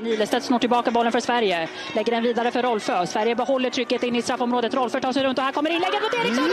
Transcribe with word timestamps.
Nilestedt 0.00 0.44
snor 0.44 0.58
tillbaka 0.58 0.90
bollen 0.90 1.12
för 1.12 1.20
Sverige. 1.20 1.68
Lägger 1.94 2.12
den 2.12 2.22
vidare 2.22 2.50
för 2.50 2.62
Rolfö. 2.62 3.06
Sverige 3.06 3.34
behåller 3.34 3.70
trycket 3.70 4.02
in 4.02 4.16
i 4.16 4.22
straffområdet. 4.22 4.74
Rolfö 4.74 5.00
tar 5.00 5.12
sig 5.12 5.24
runt 5.24 5.38
och 5.38 5.44
här 5.44 5.52
kommer 5.52 5.70
inlägget 5.70 6.02
mot 6.02 6.14
Eriksson. 6.14 6.44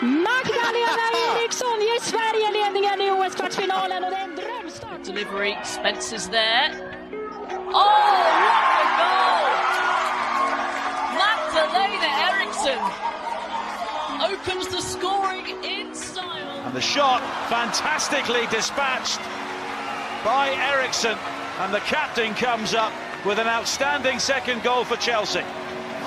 Magdalena 0.00 1.08
Eriksson 1.38 1.80
ger 1.80 2.00
Sverige 2.00 2.64
ledningen 2.64 3.00
i 3.00 3.10
OS-kvartsfinalen 3.10 4.04
och 4.04 4.10
det 4.10 4.16
är 4.16 4.24
en 4.24 4.36
drömstart. 4.36 5.04
delivery. 5.04 5.54
Spencer's 5.64 6.28
there. 6.30 6.70
Oh, 7.72 8.24
what 8.44 8.80
a 8.80 8.88
goal! 9.00 9.46
Magdalena 11.22 12.10
Eriksson 12.28 12.80
opens 14.30 14.68
the 14.68 14.82
scoring 14.82 15.46
in 15.64 15.94
style. 15.94 16.62
And 16.64 16.74
the 16.74 16.80
shot 16.80 17.20
fantastically 17.48 18.46
dispatched 18.50 19.20
by 20.24 20.48
Ericsson. 20.72 21.18
And 21.60 21.72
the 21.72 21.80
captain 21.80 22.34
comes 22.34 22.74
up 22.74 22.92
with 23.24 23.38
an 23.38 23.46
outstanding 23.46 24.18
second 24.18 24.62
goal 24.62 24.84
for 24.84 24.96
Chelsea. 24.96 25.42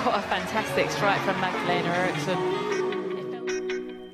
What 0.04 0.14
a 0.14 0.22
fantastic 0.22 0.90
strike 0.90 1.20
from 1.20 1.40
Magdalena 1.40 1.94
Eriksson. 1.94 2.36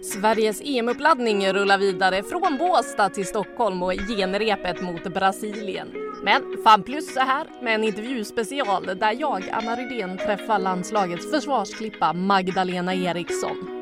Sveriges 0.02 0.60
EM-uppladdning 0.60 1.52
rullar 1.52 1.78
vidare 1.78 2.22
från 2.22 2.58
Båstad 2.58 3.08
till 3.08 3.26
Stockholm 3.26 3.82
och 3.82 3.92
genrepet 3.92 4.82
mot 4.82 5.02
Brasilien. 5.02 5.92
Men 6.22 6.42
fan 6.64 6.82
plus 6.82 7.14
så 7.14 7.20
här 7.20 7.46
med 7.62 7.74
en 7.74 7.84
intervjuspecial 7.84 8.86
där 8.86 9.16
jag, 9.20 9.48
Anna 9.52 9.76
Rydén, 9.76 10.18
träffar 10.18 10.58
landslagets 10.58 11.30
försvarsklippa 11.30 12.12
Magdalena 12.12 12.94
Eriksson. 12.94 13.73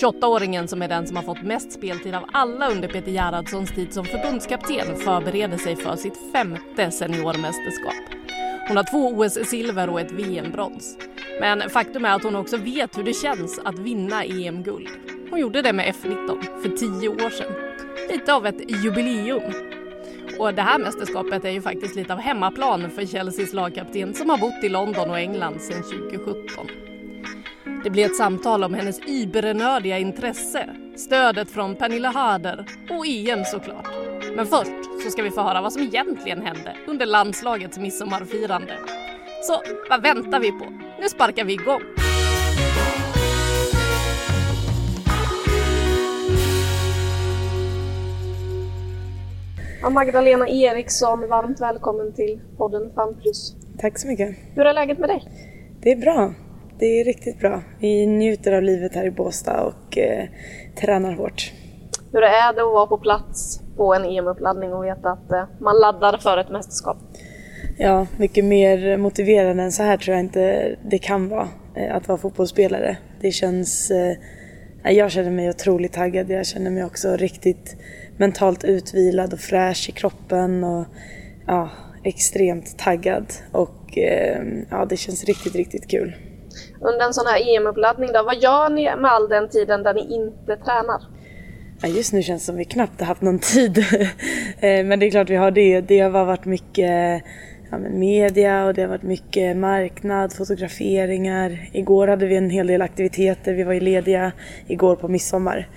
28-åringen 0.00 0.66
som 0.66 0.82
är 0.82 0.88
den 0.88 1.06
som 1.06 1.16
har 1.16 1.22
fått 1.22 1.42
mest 1.42 1.72
speltid 1.72 2.14
av 2.14 2.24
alla 2.32 2.70
under 2.70 2.88
Peter 2.88 3.10
Gerhardssons 3.12 3.74
tid 3.74 3.92
som 3.92 4.04
förbundskapten 4.04 4.96
förbereder 4.96 5.58
sig 5.58 5.76
för 5.76 5.96
sitt 5.96 6.32
femte 6.32 6.90
seniormästerskap. 6.90 7.94
Hon 8.68 8.76
har 8.76 8.84
två 8.84 9.08
OS-silver 9.08 9.90
och 9.90 10.00
ett 10.00 10.12
VM-brons. 10.12 10.98
Men 11.40 11.70
faktum 11.70 12.04
är 12.04 12.14
att 12.14 12.22
hon 12.22 12.36
också 12.36 12.56
vet 12.56 12.98
hur 12.98 13.04
det 13.04 13.12
känns 13.12 13.58
att 13.58 13.78
vinna 13.78 14.24
EM-guld. 14.24 14.88
Hon 15.30 15.40
gjorde 15.40 15.62
det 15.62 15.72
med 15.72 15.94
F19 15.94 16.42
för 16.62 16.68
tio 16.68 17.08
år 17.08 17.30
sedan. 17.30 17.52
Lite 18.10 18.34
av 18.34 18.46
ett 18.46 18.84
jubileum. 18.84 19.52
Och 20.38 20.54
det 20.54 20.62
här 20.62 20.78
mästerskapet 20.78 21.44
är 21.44 21.50
ju 21.50 21.62
faktiskt 21.62 21.96
lite 21.96 22.12
av 22.12 22.18
hemmaplan 22.18 22.90
för 22.90 23.06
Chelseas 23.06 23.52
lagkapten 23.52 24.14
som 24.14 24.30
har 24.30 24.38
bott 24.38 24.64
i 24.64 24.68
London 24.68 25.10
och 25.10 25.18
England 25.18 25.60
sedan 25.60 25.82
2017. 25.82 26.87
Det 27.84 27.90
blir 27.90 28.06
ett 28.06 28.16
samtal 28.16 28.64
om 28.64 28.74
hennes 28.74 29.00
übernördiga 29.06 29.98
intresse, 29.98 30.68
stödet 30.96 31.50
från 31.50 31.76
Pernilla 31.76 32.08
Harder 32.08 32.66
och 32.90 33.06
EM 33.06 33.44
såklart. 33.44 33.88
Men 34.36 34.46
först 34.46 35.02
så 35.04 35.10
ska 35.10 35.22
vi 35.22 35.30
få 35.30 35.40
höra 35.40 35.60
vad 35.60 35.72
som 35.72 35.82
egentligen 35.82 36.42
hände 36.42 36.76
under 36.86 37.06
landslagets 37.06 37.78
midsommarfirande. 37.78 38.78
Så 39.42 39.60
vad 39.90 40.02
väntar 40.02 40.40
vi 40.40 40.52
på? 40.52 40.64
Nu 41.00 41.08
sparkar 41.08 41.44
vi 41.44 41.52
igång! 41.52 41.80
Magdalena 49.92 50.48
Eriksson, 50.48 51.28
varmt 51.28 51.60
välkommen 51.60 52.12
till 52.12 52.40
podden 52.56 52.92
Fan 52.94 53.14
Plus. 53.22 53.56
Tack 53.78 53.98
så 53.98 54.08
mycket. 54.08 54.36
Hur 54.54 54.66
är 54.66 54.74
läget 54.74 54.98
med 54.98 55.08
dig? 55.08 55.22
Det 55.80 55.92
är 55.92 55.96
bra. 55.96 56.34
Det 56.78 57.00
är 57.00 57.04
riktigt 57.04 57.38
bra. 57.40 57.62
Vi 57.80 58.06
njuter 58.06 58.52
av 58.52 58.62
livet 58.62 58.94
här 58.94 59.04
i 59.04 59.10
Båstad 59.10 59.62
och 59.62 59.98
eh, 59.98 60.24
tränar 60.80 61.12
hårt. 61.12 61.52
Hur 62.12 62.22
är 62.22 62.52
det 62.52 62.62
att 62.62 62.72
vara 62.72 62.86
på 62.86 62.98
plats 62.98 63.60
på 63.76 63.94
en 63.94 64.04
EM-uppladdning 64.04 64.72
och 64.72 64.84
veta 64.84 65.10
att 65.10 65.32
eh, 65.32 65.44
man 65.60 65.80
laddar 65.80 66.18
för 66.18 66.38
ett 66.38 66.50
mästerskap? 66.50 66.96
Ja, 67.78 68.06
mycket 68.16 68.44
mer 68.44 68.96
motiverande 68.96 69.62
än 69.62 69.72
så 69.72 69.82
här 69.82 69.96
tror 69.96 70.16
jag 70.16 70.24
inte 70.24 70.76
det 70.90 70.98
kan 70.98 71.28
vara 71.28 71.48
eh, 71.74 71.96
att 71.96 72.08
vara 72.08 72.18
fotbollsspelare. 72.18 72.96
Det 73.20 73.30
känns... 73.30 73.90
Eh, 73.90 74.16
jag 74.82 75.10
känner 75.10 75.30
mig 75.30 75.48
otroligt 75.48 75.92
taggad. 75.92 76.30
Jag 76.30 76.46
känner 76.46 76.70
mig 76.70 76.84
också 76.84 77.16
riktigt 77.16 77.76
mentalt 78.16 78.64
utvilad 78.64 79.32
och 79.32 79.40
fräsch 79.40 79.88
i 79.88 79.92
kroppen 79.92 80.64
och 80.64 80.86
ja, 81.46 81.70
extremt 82.04 82.78
taggad. 82.78 83.26
Och 83.52 83.98
eh, 83.98 84.42
ja, 84.70 84.84
det 84.84 84.96
känns 84.96 85.24
riktigt, 85.24 85.54
riktigt 85.54 85.88
kul. 85.88 86.14
Under 86.80 87.06
en 87.06 87.14
sån 87.14 87.26
här 87.26 87.56
EM-uppladdning 87.56 88.12
då, 88.12 88.22
vad 88.22 88.36
gör 88.36 88.70
ni 88.70 88.96
med 88.96 89.12
all 89.12 89.28
den 89.28 89.48
tiden 89.48 89.82
där 89.82 89.94
ni 89.94 90.14
inte 90.14 90.56
tränar? 90.56 91.02
Ja, 91.82 91.88
just 91.88 92.12
nu 92.12 92.22
känns 92.22 92.42
det 92.42 92.46
som 92.46 92.56
vi 92.56 92.64
knappt 92.64 93.00
har 93.00 93.06
haft 93.06 93.22
någon 93.22 93.38
tid. 93.38 93.78
Eh, 94.60 94.84
men 94.84 95.00
det 95.00 95.06
är 95.06 95.10
klart 95.10 95.30
vi 95.30 95.36
har 95.36 95.50
det. 95.50 95.80
Det 95.80 95.98
har 95.98 96.10
varit 96.10 96.44
mycket 96.44 97.22
ja, 97.70 97.78
media 97.78 98.64
och 98.64 98.74
det 98.74 98.82
har 98.82 98.88
varit 98.88 99.02
mycket 99.02 99.56
marknad, 99.56 100.32
fotograferingar. 100.32 101.70
Igår 101.72 102.08
hade 102.08 102.26
vi 102.26 102.36
en 102.36 102.50
hel 102.50 102.66
del 102.66 102.82
aktiviteter. 102.82 103.54
Vi 103.54 103.62
var 103.62 103.72
ju 103.72 103.80
lediga 103.80 104.32
igår 104.66 104.96
på 104.96 105.08
midsommar. 105.08 105.68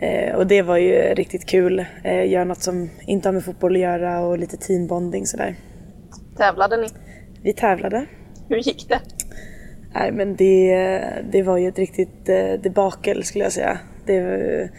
Eh, 0.00 0.34
och 0.34 0.46
det 0.46 0.62
var 0.62 0.76
ju 0.76 0.92
riktigt 0.92 1.46
kul. 1.46 1.84
Eh, 2.04 2.30
göra 2.30 2.44
något 2.44 2.62
som 2.62 2.90
inte 3.06 3.28
har 3.28 3.32
med 3.32 3.44
fotboll 3.44 3.74
att 3.74 3.82
göra 3.82 4.20
och 4.20 4.38
lite 4.38 4.56
teambonding 4.56 5.26
sådär. 5.26 5.54
Tävlade 6.36 6.76
ni? 6.76 6.86
Vi 7.42 7.52
tävlade. 7.52 8.06
Hur 8.48 8.56
gick 8.56 8.88
det? 8.88 9.00
Nej 9.94 10.12
men 10.12 10.36
det, 10.36 11.02
det 11.32 11.42
var 11.42 11.58
ju 11.58 11.68
ett 11.68 11.78
riktigt 11.78 12.28
eh, 12.28 12.52
debakel 12.62 13.24
skulle 13.24 13.44
jag 13.44 13.52
säga. 13.52 13.78
Det, 14.06 14.70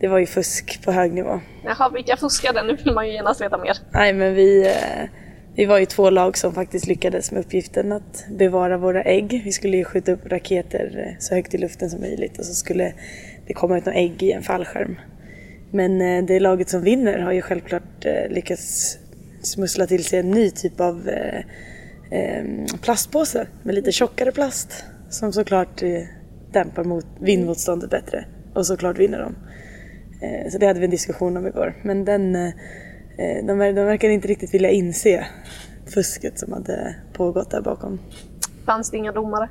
det 0.00 0.08
var 0.08 0.18
ju 0.18 0.26
fusk 0.26 0.84
på 0.84 0.92
hög 0.92 1.12
nivå. 1.12 1.40
Jaha, 1.64 1.90
vilka 1.94 2.16
fuskade? 2.16 2.62
Nu 2.62 2.76
vill 2.84 2.94
man 2.94 3.08
ju 3.08 3.12
genast 3.12 3.40
veta 3.40 3.58
mer. 3.58 3.76
Nej 3.92 4.12
men 4.12 4.34
vi, 4.34 4.66
eh, 4.66 5.08
vi 5.54 5.66
var 5.66 5.78
ju 5.78 5.86
två 5.86 6.10
lag 6.10 6.38
som 6.38 6.54
faktiskt 6.54 6.86
lyckades 6.86 7.32
med 7.32 7.40
uppgiften 7.40 7.92
att 7.92 8.24
bevara 8.30 8.78
våra 8.78 9.02
ägg. 9.02 9.42
Vi 9.44 9.52
skulle 9.52 9.76
ju 9.76 9.84
skjuta 9.84 10.12
upp 10.12 10.26
raketer 10.26 11.06
eh, 11.06 11.18
så 11.18 11.34
högt 11.34 11.54
i 11.54 11.58
luften 11.58 11.90
som 11.90 12.00
möjligt 12.00 12.38
och 12.38 12.44
så 12.44 12.54
skulle 12.54 12.92
det 13.46 13.52
komma 13.52 13.78
ut 13.78 13.86
några 13.86 13.98
ägg 13.98 14.22
i 14.22 14.32
en 14.32 14.42
fallskärm. 14.42 14.96
Men 15.72 16.26
det 16.26 16.40
laget 16.40 16.68
som 16.68 16.82
vinner 16.82 17.18
har 17.18 17.32
ju 17.32 17.42
självklart 17.42 18.04
lyckats 18.28 18.98
smussla 19.42 19.86
till 19.86 20.04
sig 20.04 20.18
en 20.18 20.30
ny 20.30 20.50
typ 20.50 20.80
av 20.80 21.10
Ehm, 22.10 22.66
plastpåse 22.82 23.46
med 23.62 23.74
lite 23.74 23.92
tjockare 23.92 24.32
plast 24.32 24.84
som 25.10 25.32
såklart 25.32 25.82
eh, 25.82 26.02
dämpar 26.52 26.84
mot 26.84 27.06
vindmotståndet 27.20 27.90
bättre 27.90 28.24
och 28.54 28.66
såklart 28.66 28.98
vinner 28.98 29.18
de. 29.18 29.34
Eh, 30.26 30.50
så 30.50 30.58
det 30.58 30.66
hade 30.66 30.78
vi 30.78 30.84
en 30.84 30.90
diskussion 30.90 31.36
om 31.36 31.46
igår 31.46 31.76
men 31.82 32.04
den, 32.04 32.36
eh, 32.36 32.50
de, 33.18 33.60
ver- 33.62 33.72
de 33.72 33.84
verkade 33.86 34.12
inte 34.12 34.28
riktigt 34.28 34.54
vilja 34.54 34.70
inse 34.70 35.26
fusket 35.86 36.38
som 36.38 36.52
hade 36.52 36.94
pågått 37.12 37.50
där 37.50 37.60
bakom. 37.60 38.00
Fanns 38.66 38.90
det 38.90 38.96
inga 38.96 39.12
domare? 39.12 39.48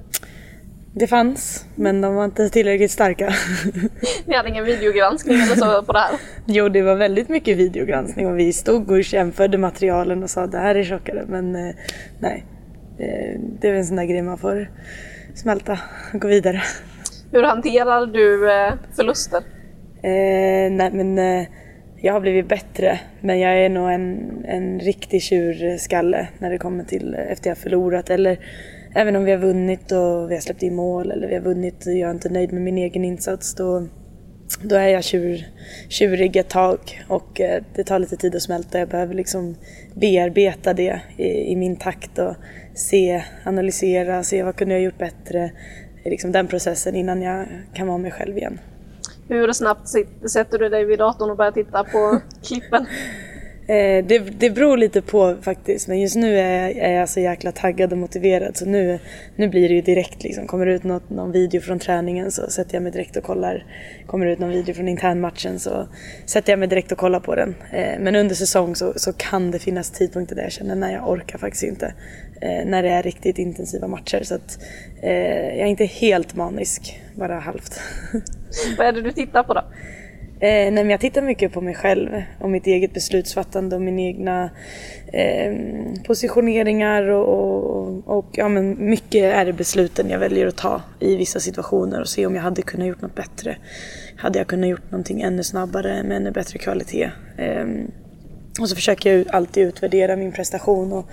Det 0.93 1.07
fanns, 1.07 1.65
men 1.75 2.01
de 2.01 2.15
var 2.15 2.25
inte 2.25 2.49
tillräckligt 2.49 2.91
starka. 2.91 3.33
Ni 4.25 4.35
hade 4.35 4.49
ingen 4.49 4.65
videogranskning 4.65 5.35
eller 5.35 5.55
så 5.55 5.83
på 5.83 5.93
det 5.93 5.99
här? 5.99 6.11
Jo, 6.45 6.69
det 6.69 6.81
var 6.81 6.95
väldigt 6.95 7.29
mycket 7.29 7.57
videogranskning 7.57 8.27
och 8.27 8.39
vi 8.39 8.53
stod 8.53 8.91
och 8.91 9.01
jämförde 9.01 9.57
materialen 9.57 10.23
och 10.23 10.29
sa 10.29 10.47
det 10.47 10.57
här 10.57 10.75
är 10.75 10.83
tjockare, 10.83 11.25
men 11.27 11.55
eh, 11.55 11.75
nej. 12.19 12.45
Eh, 12.99 13.39
det 13.59 13.67
är 13.67 13.71
väl 13.71 13.79
en 13.79 13.85
sån 13.85 13.95
där 13.95 14.05
grej 14.05 14.21
man 14.21 14.37
får 14.37 14.71
smälta 15.35 15.79
och 16.13 16.21
gå 16.21 16.27
vidare. 16.27 16.61
Hur 17.31 17.43
hanterar 17.43 18.05
du 18.05 18.51
eh, 18.51 18.73
förluster? 18.95 19.37
Eh, 20.01 20.71
nej 20.71 20.91
men 20.91 21.17
jag 22.01 22.13
har 22.13 22.19
blivit 22.19 22.47
bättre 22.47 22.99
men 23.21 23.39
jag 23.39 23.57
är 23.57 23.69
nog 23.69 23.91
en, 23.91 24.31
en 24.45 24.79
riktig 24.79 25.21
tjurskalle 25.21 26.27
när 26.39 26.49
det 26.49 26.57
kommer 26.57 26.83
till 26.83 27.13
efter 27.15 27.49
jag 27.49 27.57
förlorat 27.57 28.09
eller 28.09 28.39
även 28.95 29.15
om 29.15 29.23
vi 29.23 29.31
har 29.31 29.37
vunnit 29.37 29.91
och 29.91 30.31
vi 30.31 30.33
har 30.33 30.41
släppt 30.41 30.63
in 30.63 30.75
mål 30.75 31.11
eller 31.11 31.27
vi 31.27 31.35
har 31.35 31.41
vunnit 31.41 31.85
och 31.85 31.93
jag 31.93 32.09
är 32.09 32.13
inte 32.13 32.29
nöjd 32.29 32.53
med 32.53 32.61
min 32.61 32.77
egen 32.77 33.05
insats 33.05 33.55
då, 33.55 33.87
då 34.63 34.75
är 34.75 34.87
jag 34.87 35.03
tjur, 35.03 35.47
tjurig 35.89 36.35
ett 36.35 36.49
tag 36.49 37.05
och 37.07 37.41
eh, 37.41 37.63
det 37.75 37.83
tar 37.83 37.99
lite 37.99 38.17
tid 38.17 38.35
att 38.35 38.41
smälta. 38.41 38.79
Jag 38.79 38.89
behöver 38.89 39.13
liksom 39.13 39.55
bearbeta 39.93 40.73
det 40.73 41.01
i, 41.17 41.51
i 41.51 41.55
min 41.55 41.75
takt 41.75 42.19
och 42.19 42.35
se, 42.75 43.23
analysera, 43.45 44.23
se 44.23 44.43
vad 44.43 44.55
kunde 44.55 44.73
jag 44.73 44.83
gjort 44.83 44.97
bättre. 44.97 45.51
Liksom 46.05 46.31
den 46.31 46.47
processen 46.47 46.95
innan 46.95 47.21
jag 47.21 47.47
kan 47.73 47.87
vara 47.87 47.97
mig 47.97 48.11
själv 48.11 48.37
igen. 48.37 48.59
Hur 49.27 49.53
snabbt 49.53 49.89
sätter 50.31 50.59
du 50.59 50.69
dig 50.69 50.85
vid 50.85 50.99
datorn 50.99 51.31
och 51.31 51.37
börjar 51.37 51.51
titta 51.51 51.83
på 51.83 52.19
klippen? 52.43 52.85
Eh, 53.69 54.05
det, 54.05 54.19
det 54.19 54.49
beror 54.49 54.77
lite 54.77 55.01
på 55.01 55.35
faktiskt 55.41 55.87
men 55.87 55.99
just 55.99 56.15
nu 56.15 56.39
är 56.39 56.61
jag, 56.61 56.77
är 56.77 56.93
jag 56.93 57.09
så 57.09 57.19
jäkla 57.19 57.51
taggad 57.51 57.91
och 57.91 57.97
motiverad 57.97 58.57
så 58.57 58.65
nu, 58.65 58.99
nu 59.35 59.47
blir 59.47 59.69
det 59.69 59.75
ju 59.75 59.81
direkt 59.81 60.23
liksom. 60.23 60.47
Kommer 60.47 60.65
det 60.65 60.73
ut 60.73 60.83
något, 60.83 61.09
någon 61.09 61.31
video 61.31 61.61
från 61.61 61.79
träningen 61.79 62.31
så 62.31 62.49
sätter 62.49 62.75
jag 62.75 62.83
mig 62.83 62.91
direkt 62.91 63.17
och 63.17 63.23
kollar. 63.23 63.65
Kommer 64.07 64.25
det 64.25 64.31
ut 64.31 64.39
någon 64.39 64.49
video 64.49 64.73
från 64.73 64.87
internmatchen 64.87 65.59
så 65.59 65.87
sätter 66.25 66.51
jag 66.51 66.59
mig 66.59 66.67
direkt 66.67 66.91
och 66.91 66.97
kollar 66.97 67.19
på 67.19 67.35
den. 67.35 67.55
Eh, 67.71 67.99
men 67.99 68.15
under 68.15 68.35
säsong 68.35 68.75
så, 68.75 68.93
så 68.95 69.13
kan 69.13 69.51
det 69.51 69.59
finnas 69.59 69.91
tidpunkter 69.91 70.35
där 70.35 70.43
jag 70.43 70.51
känner 70.51 70.75
nej 70.75 70.93
jag 70.93 71.09
orkar 71.09 71.37
faktiskt 71.37 71.63
inte. 71.63 71.93
Eh, 72.41 72.65
när 72.65 72.83
det 72.83 72.89
är 72.89 73.03
riktigt 73.03 73.37
intensiva 73.37 73.87
matcher 73.87 74.23
så 74.23 74.35
att 74.35 74.59
eh, 75.01 75.11
jag 75.57 75.59
är 75.59 75.65
inte 75.65 75.85
helt 75.85 76.35
manisk, 76.35 77.01
bara 77.15 77.39
halvt. 77.39 77.81
Vad 78.77 78.87
är 78.87 78.91
det 78.91 79.01
du 79.01 79.11
tittar 79.11 79.43
på 79.43 79.53
då? 79.53 79.63
Eh, 80.41 80.71
nej, 80.71 80.71
men 80.71 80.89
jag 80.89 80.99
tittar 80.99 81.21
mycket 81.21 81.53
på 81.53 81.61
mig 81.61 81.75
själv 81.75 82.09
och 82.39 82.49
mitt 82.49 82.67
eget 82.67 82.93
beslutsfattande 82.93 83.75
och 83.75 83.81
mina 83.81 84.01
egna 84.01 84.49
eh, 85.13 85.53
positioneringar 86.07 87.03
och, 87.03 87.27
och, 87.27 88.17
och, 88.17 88.25
ja, 88.31 88.47
men 88.47 88.89
mycket 88.89 89.23
är 89.35 89.45
det 89.45 89.53
besluten 89.53 90.09
jag 90.09 90.19
väljer 90.19 90.47
att 90.47 90.57
ta 90.57 90.81
i 90.99 91.15
vissa 91.15 91.39
situationer 91.39 92.01
och 92.01 92.09
se 92.09 92.25
om 92.25 92.35
jag 92.35 92.41
hade 92.41 92.61
kunnat 92.61 92.87
gjort 92.87 93.01
något 93.01 93.15
bättre. 93.15 93.57
Hade 94.15 94.39
jag 94.39 94.47
kunnat 94.47 94.69
gjort 94.69 94.91
någonting 94.91 95.21
ännu 95.21 95.43
snabbare 95.43 96.03
med 96.03 96.17
ännu 96.17 96.31
bättre 96.31 96.59
kvalitet? 96.59 97.11
Eh, 97.37 97.65
och 98.61 98.69
så 98.69 98.75
försöker 98.75 99.17
jag 99.17 99.27
alltid 99.29 99.67
utvärdera 99.67 100.15
min 100.15 100.31
prestation 100.31 100.93
och, 100.93 101.05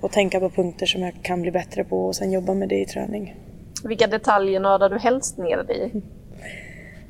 och 0.00 0.12
tänka 0.12 0.40
på 0.40 0.50
punkter 0.50 0.86
som 0.86 1.02
jag 1.02 1.14
kan 1.22 1.42
bli 1.42 1.50
bättre 1.50 1.84
på 1.84 2.06
och 2.06 2.16
sen 2.16 2.32
jobba 2.32 2.54
med 2.54 2.68
det 2.68 2.80
i 2.80 2.86
träning. 2.86 3.36
Vilka 3.84 4.06
detaljer 4.06 4.60
nördar 4.60 4.90
du 4.90 4.98
helst 4.98 5.38
ner 5.38 5.56
dig 5.56 5.92
i? 5.94 6.19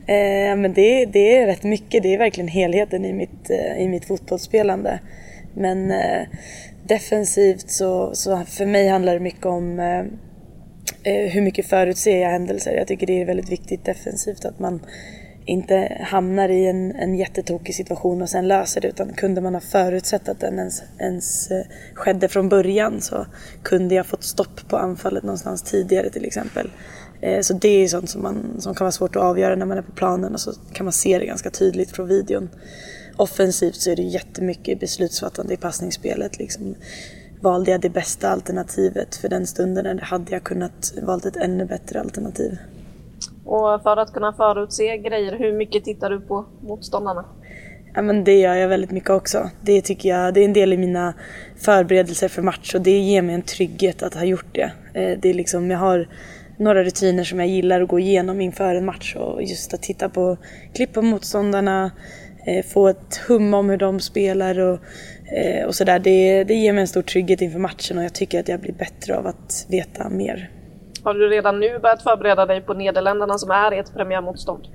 Eh, 0.07 0.57
men 0.57 0.73
det, 0.73 1.07
det 1.07 1.37
är 1.37 1.47
rätt 1.47 1.63
mycket, 1.63 2.03
det 2.03 2.15
är 2.15 2.19
verkligen 2.19 2.49
helheten 2.49 3.05
i 3.05 3.13
mitt, 3.13 3.51
eh, 3.51 3.83
i 3.83 3.89
mitt 3.89 4.05
fotbollsspelande. 4.05 5.01
Men 5.55 5.91
eh, 5.91 6.27
defensivt 6.87 7.71
så, 7.71 8.15
så 8.15 8.45
för 8.47 8.67
mig 8.67 8.89
handlar 8.89 9.15
det 9.15 9.21
mycket 9.21 9.47
om 9.47 9.81
eh, 9.81 9.99
eh 11.03 11.31
hur 11.31 11.43
mycket 11.43 11.67
förutser 11.67 12.21
jag 12.21 12.31
händelser. 12.31 12.73
Jag 12.73 12.87
tycker 12.87 13.07
det 13.07 13.21
är 13.21 13.25
väldigt 13.25 13.53
viktigt 13.53 13.85
defensivt 13.85 14.45
att 14.45 14.59
man 14.59 14.81
inte 15.45 15.99
hamnar 16.01 16.49
i 16.49 16.67
en, 16.67 16.93
en 16.93 17.15
jättetokig 17.15 17.75
situation 17.75 18.23
och 18.23 18.29
sen 18.29 18.49
löser 18.49 18.81
det 18.81 18.89
utan 18.89 19.13
kunde 19.13 19.41
man 19.41 19.55
ha 19.55 19.61
förutsett 19.61 20.29
att 20.29 20.41
den 20.41 20.59
ens, 20.59 20.83
ens 20.99 21.51
eh, 21.51 21.65
skedde 21.95 22.29
från 22.29 22.49
början 22.49 23.01
så 23.01 23.27
kunde 23.63 23.95
jag 23.95 24.07
fått 24.07 24.25
stopp 24.25 24.69
på 24.69 24.77
anfallet 24.77 25.23
någonstans 25.23 25.63
tidigare 25.63 26.11
till 26.11 26.25
exempel. 26.25 26.71
Eh, 27.21 27.41
så 27.41 27.55
det 27.55 27.69
är 27.69 27.89
sånt 27.89 28.11
som, 28.11 28.23
man, 28.23 28.57
som 28.59 28.75
kan 28.75 28.85
vara 28.85 28.93
svårt 28.93 29.17
att 29.17 29.23
avgöra 29.23 29.57
när 29.57 29.67
man 29.67 29.79
är 29.79 29.83
på 29.83 29.93
planen 29.93 30.35
och 30.35 30.41
så 30.41 30.53
kan 30.73 30.87
man 30.87 30.93
se 30.93 31.19
det 31.19 31.27
ganska 31.27 31.51
tydligt 31.51 31.91
från 31.91 32.09
videon. 32.09 32.51
Offensivt 33.17 33.77
så 33.77 33.91
är 33.91 33.97
det 33.97 34.03
jättemycket 34.03 34.81
beslutsfattande 34.81 35.55
i 35.55 35.57
passningsspelet. 35.57 36.39
Liksom, 36.39 36.75
valde 37.41 37.71
jag 37.71 37.81
det 37.81 37.91
bästa 37.91 38.29
alternativet 38.29 39.17
för 39.17 39.29
den 39.29 39.47
stunden 39.47 39.87
eller 39.87 40.03
hade 40.03 40.33
jag 40.33 40.43
kunnat 40.43 40.93
valt 41.03 41.27
ett 41.27 41.37
ännu 41.37 41.65
bättre 41.65 42.01
alternativ? 42.01 42.59
Och 43.45 43.83
för 43.83 43.97
att 43.97 44.13
kunna 44.13 44.33
förutse 44.33 44.99
grejer, 44.99 45.39
hur 45.39 45.53
mycket 45.53 45.85
tittar 45.85 46.11
du 46.11 46.21
på 46.21 46.47
motståndarna? 46.63 47.25
Ja, 47.95 48.03
men 48.03 48.25
det 48.25 48.41
gör 48.41 48.55
jag 48.55 48.69
väldigt 48.69 48.91
mycket 48.91 49.11
också. 49.11 49.51
Det 49.63 49.83
tycker 49.83 50.09
jag, 50.09 50.35
det 50.35 50.41
är 50.41 50.45
en 50.45 50.53
del 50.53 50.73
i 50.73 50.77
mina 50.77 51.15
förberedelser 51.57 52.29
för 52.29 52.43
match 52.43 52.75
och 52.75 52.81
det 52.81 52.99
ger 52.99 53.23
mig 53.23 53.35
en 53.35 53.43
trygghet 53.43 54.03
att 54.03 54.15
ha 54.15 54.25
gjort 54.25 54.55
det. 54.55 54.73
Eh, 54.95 55.19
det 55.19 55.31
är 55.31 55.35
liksom, 55.35 55.71
jag 55.71 55.79
har 55.79 56.09
några 56.57 56.85
rutiner 56.85 57.25
som 57.25 57.39
jag 57.39 57.49
gillar 57.49 57.81
att 57.81 57.89
gå 57.89 57.99
igenom 57.99 58.41
inför 58.41 58.75
en 58.75 58.85
match 58.85 59.17
och 59.17 59.43
just 59.43 59.75
att 59.75 59.83
titta 59.83 60.09
på 60.09 60.37
klipp 60.75 60.93
på 60.93 61.03
motståndarna, 61.03 61.91
eh, 62.47 62.65
få 62.65 62.89
ett 62.89 63.17
hum 63.29 63.55
om 63.55 63.71
hur 63.71 63.77
de 63.77 64.01
spelar 64.01 64.59
och, 64.59 64.79
eh, 65.33 65.67
och 65.67 65.75
sådär. 65.75 65.99
Det, 65.99 66.45
det 66.45 66.55
ger 66.55 66.73
mig 66.73 66.81
en 66.81 66.89
stor 66.89 67.03
trygghet 67.03 67.41
inför 67.41 67.59
matchen 67.59 67.99
och 67.99 68.05
jag 68.05 68.13
tycker 68.13 68.41
att 68.41 68.49
jag 68.49 68.61
blir 68.61 68.73
bättre 68.73 69.17
av 69.17 69.27
att 69.27 69.67
veta 69.69 70.09
mer. 70.09 70.51
Har 71.05 71.15
du 71.15 71.29
redan 71.29 71.61
nu 71.61 71.79
börjat 71.79 72.03
förbereda 72.03 72.47
dig 72.47 72.61
på 72.61 72.75
Nederländerna 72.75 73.39
som 73.39 73.51
är 73.51 73.73
ert 73.73 73.95
premiärmotstånd? 73.95 74.67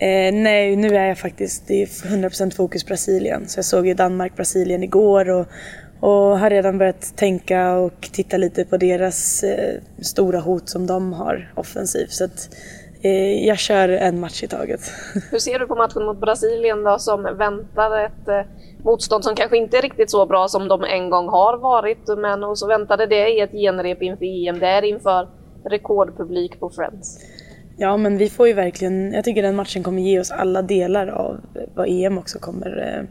Eh, 0.00 0.34
nej, 0.34 0.76
nu 0.76 0.96
är 0.96 1.06
jag 1.06 1.18
faktiskt, 1.18 1.68
det 1.68 1.82
är 1.82 1.86
100% 1.86 2.56
fokus 2.56 2.86
Brasilien. 2.86 3.48
Så 3.48 3.58
jag 3.58 3.64
såg 3.64 3.86
ju 3.86 3.94
Danmark-Brasilien 3.94 4.82
igår 4.82 5.30
och, 5.30 5.46
och 6.00 6.38
har 6.38 6.50
redan 6.50 6.78
börjat 6.78 7.16
tänka 7.16 7.72
och 7.72 8.00
titta 8.12 8.36
lite 8.36 8.64
på 8.64 8.76
deras 8.76 9.42
eh, 9.42 9.80
stora 10.02 10.40
hot 10.40 10.68
som 10.68 10.86
de 10.86 11.12
har 11.12 11.52
offensivt. 11.54 12.12
Så 12.12 12.24
att, 12.24 12.48
eh, 13.02 13.46
jag 13.46 13.58
kör 13.58 13.88
en 13.88 14.20
match 14.20 14.42
i 14.42 14.48
taget. 14.48 14.80
Hur 15.30 15.38
ser 15.38 15.58
du 15.58 15.66
på 15.66 15.74
matchen 15.74 16.04
mot 16.04 16.20
Brasilien 16.20 16.84
då 16.84 16.98
som 16.98 17.22
väntar 17.22 18.04
ett 18.04 18.28
eh, 18.28 18.42
motstånd 18.84 19.24
som 19.24 19.34
kanske 19.34 19.56
inte 19.56 19.78
är 19.78 19.82
riktigt 19.82 20.10
så 20.10 20.26
bra 20.26 20.48
som 20.48 20.68
de 20.68 20.84
en 20.84 21.10
gång 21.10 21.28
har 21.28 21.58
varit 21.58 22.18
men 22.18 22.44
och 22.44 22.58
så 22.58 22.66
väntade 22.66 23.06
det 23.06 23.28
i 23.28 23.40
ett 23.40 23.52
genrep 23.52 24.02
inför 24.02 24.48
EM 24.48 24.58
där 24.58 24.84
inför 24.84 25.28
rekordpublik 25.64 26.60
på 26.60 26.70
Friends. 26.70 27.18
Ja 27.80 27.96
men 27.96 28.18
vi 28.18 28.30
får 28.30 28.48
ju 28.48 28.54
verkligen, 28.54 29.12
jag 29.12 29.24
tycker 29.24 29.42
den 29.42 29.56
matchen 29.56 29.82
kommer 29.82 30.02
ge 30.02 30.20
oss 30.20 30.30
alla 30.30 30.62
delar 30.62 31.06
av 31.06 31.40
vad 31.74 31.88
EM 31.88 32.18
också 32.18 32.38
kommer 32.38 32.96
eh, 32.96 33.04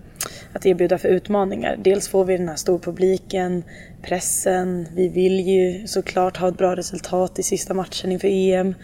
att 0.54 0.66
erbjuda 0.66 0.98
för 0.98 1.10
utmaningar. 1.10 1.80
Dels 1.84 2.08
får 2.08 2.26
vi 2.26 2.38
den 2.38 2.50
här 2.50 2.56
storpubliken, 2.56 3.64
pressen, 4.02 4.88
vi 4.96 5.08
vill 5.08 5.40
ju 5.40 5.88
såklart 5.88 6.38
ha 6.38 6.48
ett 6.48 6.58
bra 6.58 6.76
resultat 6.76 7.40
i 7.40 7.44
sista 7.44 7.74
matchen 7.74 8.12
inför 8.12 8.28
EM. 8.28 8.76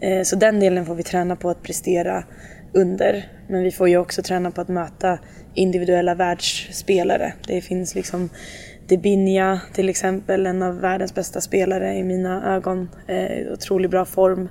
Eh, 0.00 0.22
så 0.22 0.36
den 0.36 0.60
delen 0.60 0.86
får 0.86 0.94
vi 0.94 1.02
träna 1.02 1.36
på 1.36 1.50
att 1.50 1.62
prestera 1.62 2.24
under. 2.72 3.32
Men 3.48 3.62
vi 3.62 3.70
får 3.70 3.88
ju 3.88 3.96
också 3.96 4.22
träna 4.22 4.50
på 4.50 4.60
att 4.60 4.68
möta 4.68 5.18
individuella 5.54 6.14
världsspelare. 6.14 7.32
Det 7.46 7.60
finns 7.60 7.94
liksom 7.94 8.28
Debinja 8.88 9.60
till 9.72 9.88
exempel, 9.88 10.46
en 10.46 10.62
av 10.62 10.80
världens 10.80 11.14
bästa 11.14 11.40
spelare 11.40 11.94
i 11.94 12.04
mina 12.04 12.54
ögon. 12.54 12.88
Eh, 13.06 13.52
otroligt 13.52 13.90
bra 13.90 14.04
form. 14.04 14.48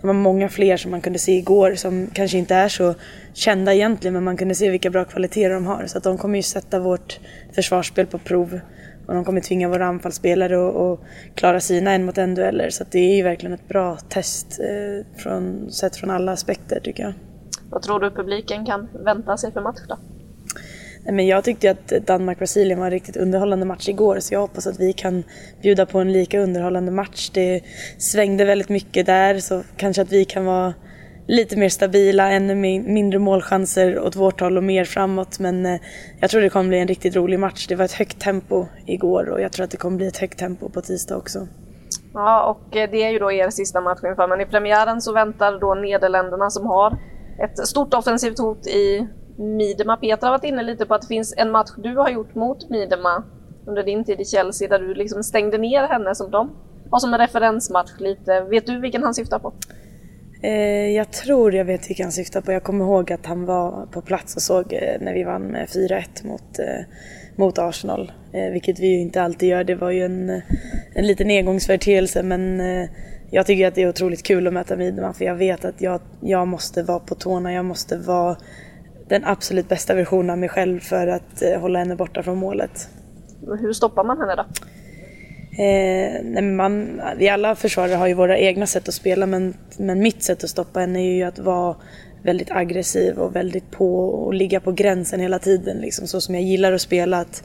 Det 0.00 0.06
var 0.06 0.14
många 0.14 0.48
fler 0.48 0.76
som 0.76 0.90
man 0.90 1.00
kunde 1.00 1.18
se 1.18 1.32
igår 1.32 1.74
som 1.74 2.06
kanske 2.12 2.38
inte 2.38 2.54
är 2.54 2.68
så 2.68 2.94
kända 3.32 3.74
egentligen 3.74 4.14
men 4.14 4.24
man 4.24 4.36
kunde 4.36 4.54
se 4.54 4.70
vilka 4.70 4.90
bra 4.90 5.04
kvaliteter 5.04 5.50
de 5.50 5.66
har. 5.66 5.86
Så 5.86 5.98
att 5.98 6.04
de 6.04 6.18
kommer 6.18 6.36
ju 6.36 6.42
sätta 6.42 6.80
vårt 6.80 7.20
försvarsspel 7.52 8.06
på 8.06 8.18
prov. 8.18 8.60
Och 9.06 9.14
de 9.14 9.24
kommer 9.24 9.40
tvinga 9.40 9.68
våra 9.68 9.86
anfallsspelare 9.86 10.68
att 10.92 11.00
klara 11.34 11.60
sina 11.60 11.92
en 11.92 12.04
mot 12.04 12.18
en 12.18 12.34
dueller. 12.34 12.70
Så 12.70 12.84
det 12.90 12.98
är 12.98 13.16
ju 13.16 13.22
verkligen 13.22 13.54
ett 13.54 13.68
bra 13.68 13.96
test 13.96 14.60
eh, 14.60 15.20
från, 15.22 15.70
sett 15.70 15.96
från 15.96 16.10
alla 16.10 16.32
aspekter 16.32 16.80
tycker 16.80 17.02
jag. 17.02 17.12
Vad 17.70 17.82
tror 17.82 18.00
du 18.00 18.10
publiken 18.10 18.66
kan 18.66 18.88
vänta 19.04 19.36
sig 19.36 19.52
för 19.52 19.60
match 19.60 19.80
då? 19.88 19.98
Men 21.12 21.26
jag 21.26 21.44
tyckte 21.44 21.70
att 21.70 21.88
Danmark-Brasilien 21.88 22.78
var 22.78 22.86
en 22.86 22.90
riktigt 22.90 23.16
underhållande 23.16 23.66
match 23.66 23.88
igår 23.88 24.20
så 24.20 24.34
jag 24.34 24.40
hoppas 24.40 24.66
att 24.66 24.80
vi 24.80 24.92
kan 24.92 25.24
bjuda 25.62 25.86
på 25.86 25.98
en 25.98 26.12
lika 26.12 26.40
underhållande 26.40 26.92
match. 26.92 27.30
Det 27.34 27.60
svängde 27.98 28.44
väldigt 28.44 28.68
mycket 28.68 29.06
där 29.06 29.38
så 29.38 29.62
kanske 29.76 30.02
att 30.02 30.12
vi 30.12 30.24
kan 30.24 30.44
vara 30.44 30.74
lite 31.26 31.56
mer 31.56 31.68
stabila, 31.68 32.30
ännu 32.30 32.54
mindre 32.80 33.18
målchanser 33.18 34.00
åt 34.00 34.16
vårt 34.16 34.40
håll 34.40 34.56
och 34.56 34.64
mer 34.64 34.84
framåt. 34.84 35.38
Men 35.38 35.66
eh, 35.66 35.80
jag 36.20 36.30
tror 36.30 36.40
det 36.40 36.48
kommer 36.48 36.68
bli 36.68 36.78
en 36.78 36.88
riktigt 36.88 37.16
rolig 37.16 37.38
match. 37.38 37.66
Det 37.66 37.74
var 37.74 37.84
ett 37.84 37.92
högt 37.92 38.20
tempo 38.20 38.66
igår 38.86 39.28
och 39.28 39.40
jag 39.40 39.52
tror 39.52 39.64
att 39.64 39.70
det 39.70 39.76
kommer 39.76 39.96
bli 39.96 40.06
ett 40.06 40.18
högt 40.18 40.38
tempo 40.38 40.68
på 40.68 40.80
tisdag 40.80 41.16
också. 41.16 41.48
Ja, 42.14 42.50
och 42.50 42.76
eh, 42.76 42.90
det 42.90 43.04
är 43.04 43.10
ju 43.10 43.18
då 43.18 43.32
er 43.32 43.50
sista 43.50 43.80
match 43.80 44.00
inför, 44.04 44.28
men 44.28 44.40
i 44.40 44.46
premiären 44.46 45.00
så 45.00 45.12
väntar 45.12 45.60
då 45.60 45.74
Nederländerna 45.74 46.50
som 46.50 46.66
har 46.66 46.98
ett 47.44 47.68
stort 47.68 47.94
offensivt 47.94 48.38
hot 48.38 48.66
i 48.66 49.08
Midema. 49.38 49.96
Peter 49.96 50.26
har 50.26 50.30
varit 50.30 50.44
inne 50.44 50.62
lite 50.62 50.86
på 50.86 50.94
att 50.94 51.02
det 51.02 51.08
finns 51.08 51.34
en 51.36 51.50
match 51.50 51.70
du 51.76 51.96
har 51.96 52.10
gjort 52.10 52.34
mot 52.34 52.70
Midema 52.70 53.24
under 53.66 53.82
din 53.82 54.04
tid 54.04 54.20
i 54.20 54.24
Chelsea 54.24 54.68
där 54.68 54.78
du 54.78 54.94
liksom 54.94 55.22
stängde 55.22 55.58
ner 55.58 55.88
henne 55.88 56.14
som 56.14 56.30
de 56.30 56.50
har 56.90 56.98
som 56.98 57.14
en 57.14 57.20
referensmatch 57.20 57.90
lite. 57.98 58.40
Vet 58.40 58.66
du 58.66 58.80
vilken 58.80 59.02
han 59.02 59.14
syftar 59.14 59.38
på? 59.38 59.52
Eh, 60.42 60.90
jag 60.90 61.12
tror 61.12 61.54
jag 61.54 61.64
vet 61.64 61.90
vilken 61.90 62.04
han 62.04 62.12
syftar 62.12 62.40
på. 62.40 62.52
Jag 62.52 62.62
kommer 62.62 62.84
ihåg 62.84 63.12
att 63.12 63.26
han 63.26 63.46
var 63.46 63.86
på 63.86 64.00
plats 64.00 64.36
och 64.36 64.42
såg 64.42 64.72
eh, 64.72 65.00
när 65.00 65.14
vi 65.14 65.24
vann 65.24 65.42
med 65.42 65.68
4-1 65.68 66.26
mot, 66.26 66.58
eh, 66.58 66.84
mot 67.36 67.58
Arsenal. 67.58 68.12
Eh, 68.32 68.52
vilket 68.52 68.80
vi 68.80 68.86
ju 68.86 69.00
inte 69.00 69.22
alltid 69.22 69.48
gör. 69.48 69.64
Det 69.64 69.74
var 69.74 69.90
ju 69.90 70.04
en, 70.04 70.30
en 70.94 71.06
liten 71.06 71.30
engångsföreteelse 71.30 72.22
men 72.22 72.60
eh, 72.60 72.88
jag 73.30 73.46
tycker 73.46 73.68
att 73.68 73.74
det 73.74 73.82
är 73.82 73.88
otroligt 73.88 74.22
kul 74.22 74.46
att 74.46 74.52
möta 74.52 74.76
Midman 74.76 75.14
för 75.14 75.24
jag 75.24 75.34
vet 75.34 75.64
att 75.64 75.80
jag, 75.80 76.00
jag 76.20 76.48
måste 76.48 76.82
vara 76.82 76.98
på 76.98 77.14
tårna. 77.14 77.52
Jag 77.52 77.64
måste 77.64 77.96
vara 77.96 78.36
den 79.08 79.24
absolut 79.24 79.68
bästa 79.68 79.94
versionen 79.94 80.30
av 80.30 80.38
mig 80.38 80.48
själv 80.48 80.80
för 80.80 81.06
att 81.06 81.42
eh, 81.42 81.60
hålla 81.60 81.78
henne 81.78 81.96
borta 81.96 82.22
från 82.22 82.38
målet. 82.38 82.88
Hur 83.60 83.72
stoppar 83.72 84.04
man 84.04 84.18
henne 84.18 84.34
då? 84.36 84.44
Eh, 85.62 86.42
man, 86.42 87.00
vi 87.16 87.28
alla 87.28 87.54
försvarare 87.54 87.94
har 87.94 88.06
ju 88.06 88.14
våra 88.14 88.38
egna 88.38 88.66
sätt 88.66 88.88
att 88.88 88.94
spela 88.94 89.26
men, 89.26 89.54
men 89.78 90.00
mitt 90.00 90.22
sätt 90.22 90.44
att 90.44 90.50
stoppa 90.50 90.80
henne 90.80 91.00
är 91.00 91.14
ju 91.14 91.22
att 91.22 91.38
vara 91.38 91.76
väldigt 92.22 92.50
aggressiv 92.50 93.18
och 93.18 93.36
väldigt 93.36 93.70
på 93.70 94.08
och 94.08 94.34
ligga 94.34 94.60
på 94.60 94.72
gränsen 94.72 95.20
hela 95.20 95.38
tiden. 95.38 95.76
Liksom, 95.76 96.06
så 96.06 96.20
som 96.20 96.34
jag 96.34 96.44
gillar 96.44 96.72
att 96.72 96.80
spela. 96.80 97.18
Att 97.18 97.42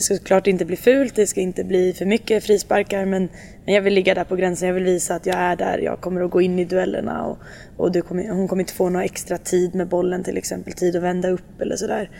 det 0.00 0.04
ska 0.04 0.14
såklart 0.14 0.46
inte 0.46 0.64
bli 0.64 0.76
fult, 0.76 1.14
det 1.14 1.26
ska 1.26 1.40
inte 1.40 1.64
bli 1.64 1.92
för 1.92 2.04
mycket 2.04 2.44
frisparkar 2.44 3.04
men, 3.04 3.28
men 3.64 3.74
jag 3.74 3.82
vill 3.82 3.94
ligga 3.94 4.14
där 4.14 4.24
på 4.24 4.36
gränsen, 4.36 4.68
jag 4.68 4.74
vill 4.74 4.84
visa 4.84 5.14
att 5.14 5.26
jag 5.26 5.36
är 5.36 5.56
där, 5.56 5.78
jag 5.78 6.00
kommer 6.00 6.20
att 6.20 6.30
gå 6.30 6.40
in 6.40 6.58
i 6.58 6.64
duellerna 6.64 7.26
och, 7.26 7.38
och 7.76 7.92
du 7.92 8.02
kommer, 8.02 8.28
hon 8.28 8.48
kommer 8.48 8.62
inte 8.62 8.72
få 8.72 8.88
några 8.88 9.04
extra 9.04 9.38
tid 9.38 9.74
med 9.74 9.88
bollen 9.88 10.24
till 10.24 10.36
exempel, 10.36 10.72
tid 10.72 10.96
att 10.96 11.02
vända 11.02 11.30
upp 11.30 11.60
eller 11.60 11.76
sådär. 11.76 12.10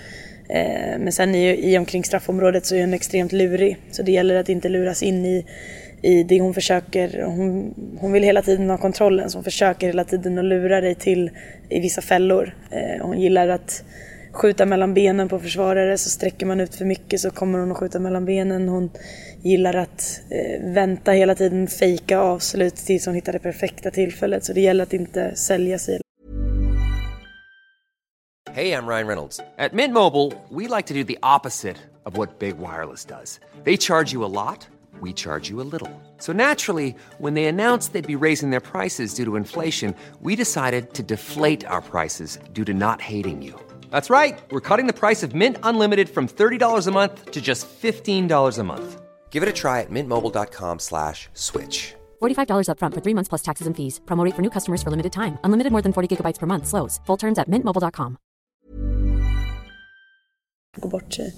Eh, 0.49 0.99
men 0.99 1.13
sen 1.13 1.35
i, 1.35 1.73
i 1.73 1.79
omkring 1.79 2.05
straffområdet 2.05 2.67
så 2.67 2.75
är 2.75 2.81
hon 2.81 2.95
extremt 2.95 3.33
lurig 3.33 3.77
så 3.91 4.03
det 4.03 4.13
gäller 4.13 4.35
att 4.35 4.49
inte 4.49 4.69
luras 4.69 5.03
in 5.03 5.27
i 5.27 5.47
i 6.03 6.23
det 6.23 6.41
hon 6.41 6.55
försöker, 6.55 7.23
hon, 7.23 7.75
hon 8.01 8.13
vill 8.13 8.23
hela 8.23 8.43
tiden 8.43 8.71
ha 8.71 8.79
kontrollen 8.79 9.31
så 9.31 9.39
hon 9.39 9.45
försöker 9.45 9.87
hela 9.87 10.05
tiden 10.05 10.39
att 10.39 10.45
lura 10.45 10.81
dig 10.81 10.95
till 10.95 11.31
i 11.69 11.81
vissa 11.81 12.03
fällor. 12.03 12.55
Eh, 12.71 13.07
hon 13.07 13.21
gillar 13.21 13.49
att 13.49 13.85
skjuta 14.33 14.67
mellan 14.67 14.95
benen 14.95 15.29
på 15.29 15.39
försvarare 15.39 15.99
så 15.99 16.11
sträcker 16.11 16.47
man 16.47 16.61
ut 16.61 16.75
för 16.75 16.85
mycket 16.85 17.21
så 17.21 17.31
kommer 17.31 17.59
hon 17.59 17.73
att 17.73 17.79
skjuta 17.79 17.99
mellan 17.99 18.25
benen. 18.25 18.69
Hon 18.69 18.91
gillar 19.43 19.75
att 19.75 20.21
eh, 20.31 20.73
vänta 20.75 21.13
hela 21.13 21.35
tiden, 21.35 21.69
fejka 21.69 22.19
avslut 22.19 22.77
tills 22.77 23.07
hon 23.07 23.15
hittar 23.15 23.33
det 23.33 23.39
perfekta 23.39 23.91
tillfället 23.91 24.45
så 24.45 24.53
det 24.53 24.61
gäller 24.61 24.83
att 24.83 24.93
inte 24.93 25.37
sälja 25.37 25.79
sig. 25.79 26.01
Hej, 28.53 28.69
jag 28.69 28.85
Ryan 28.89 29.07
Reynolds. 29.07 29.39
På 29.39 29.77
Mint 29.77 29.93
Mobile, 29.93 30.33
we 30.51 30.77
like 30.77 30.89
to 30.89 30.95
do 30.95 31.05
the 31.05 31.19
opposite 31.23 31.77
of 32.05 32.17
what 32.17 32.39
Big 32.39 32.57
Wireless 32.57 33.05
does. 33.05 33.41
They 33.65 33.77
charge 33.77 34.13
you 34.13 34.25
a 34.25 34.29
lot, 34.29 34.69
we 35.03 35.13
charge 35.13 35.51
you 35.51 35.61
a 35.61 35.69
little. 35.73 35.91
So 36.19 36.33
naturally, 36.33 36.95
when 37.19 37.35
they 37.35 37.47
announced 37.47 37.93
they'd 37.93 38.19
be 38.19 38.27
raising 38.29 38.51
their 38.51 38.61
prices 38.61 39.15
due 39.15 39.25
to 39.25 39.37
inflation, 39.37 39.95
we 40.21 40.37
decided 40.37 40.95
to 40.95 41.03
deflate 41.03 41.65
our 41.67 41.81
prices 41.81 42.39
due 42.53 42.65
to 42.65 42.75
not 42.75 43.01
hating 43.01 43.43
you. 43.43 43.55
That's 43.91 44.11
right. 44.11 44.41
We're 44.51 44.61
cutting 44.61 44.87
the 44.87 45.01
price 45.03 45.23
of 45.23 45.35
Mint 45.35 45.57
Unlimited 45.63 46.09
from 46.09 46.29
$30 46.29 46.87
a 46.87 46.91
month 46.91 47.31
to 47.31 47.41
just 47.41 47.67
$15 47.83 48.59
a 48.59 48.65
month. 48.65 49.01
Give 49.31 49.43
it 49.43 49.49
a 49.49 49.53
try 49.53 49.81
at 49.81 49.91
mintmobile.com 49.91 50.79
slash 50.79 51.29
switch. 51.35 51.95
$45 52.21 52.69
upfront 52.69 52.95
for 52.95 53.01
three 53.01 53.15
months 53.15 53.29
plus 53.29 53.43
taxes 53.43 53.67
and 53.67 53.77
fees. 53.77 54.01
Promo 54.07 54.25
rate 54.25 54.35
for 54.35 54.43
new 54.43 54.51
customers 54.51 54.83
for 54.83 54.91
limited 54.91 55.13
time. 55.13 55.39
Unlimited 55.45 55.73
more 55.73 55.83
than 55.83 55.93
40 55.93 56.09
gigabytes 56.17 56.39
per 56.39 56.47
month. 56.47 56.67
Slows. 56.67 57.01
Full 57.07 57.17
terms 57.17 57.39
at 57.39 57.49
mintmobile.com. 57.49 58.17
Gå 60.77 60.89
bort 60.89 61.13
sig. 61.13 61.35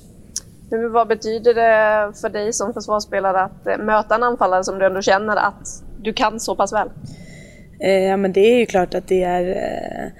Men 0.70 0.92
vad 0.92 1.08
betyder 1.08 1.54
det 1.54 2.12
för 2.20 2.28
dig 2.28 2.52
som 2.52 2.74
försvarsspelare 2.74 3.40
att 3.40 3.66
eh, 3.66 3.78
möta 3.78 4.14
en 4.14 4.22
anfallare 4.22 4.64
som 4.64 4.78
du 4.78 4.86
ändå 4.86 5.02
känner 5.02 5.36
att 5.36 5.82
du 6.02 6.12
kan 6.12 6.40
så 6.40 6.56
pass 6.56 6.72
väl? 6.72 6.90
Eh, 7.80 7.90
ja 7.90 8.16
men 8.16 8.32
det 8.32 8.40
är 8.40 8.58
ju 8.58 8.66
klart 8.66 8.94
att 8.94 9.08
det 9.08 9.22
är 9.22 9.44
eh, 9.48 10.12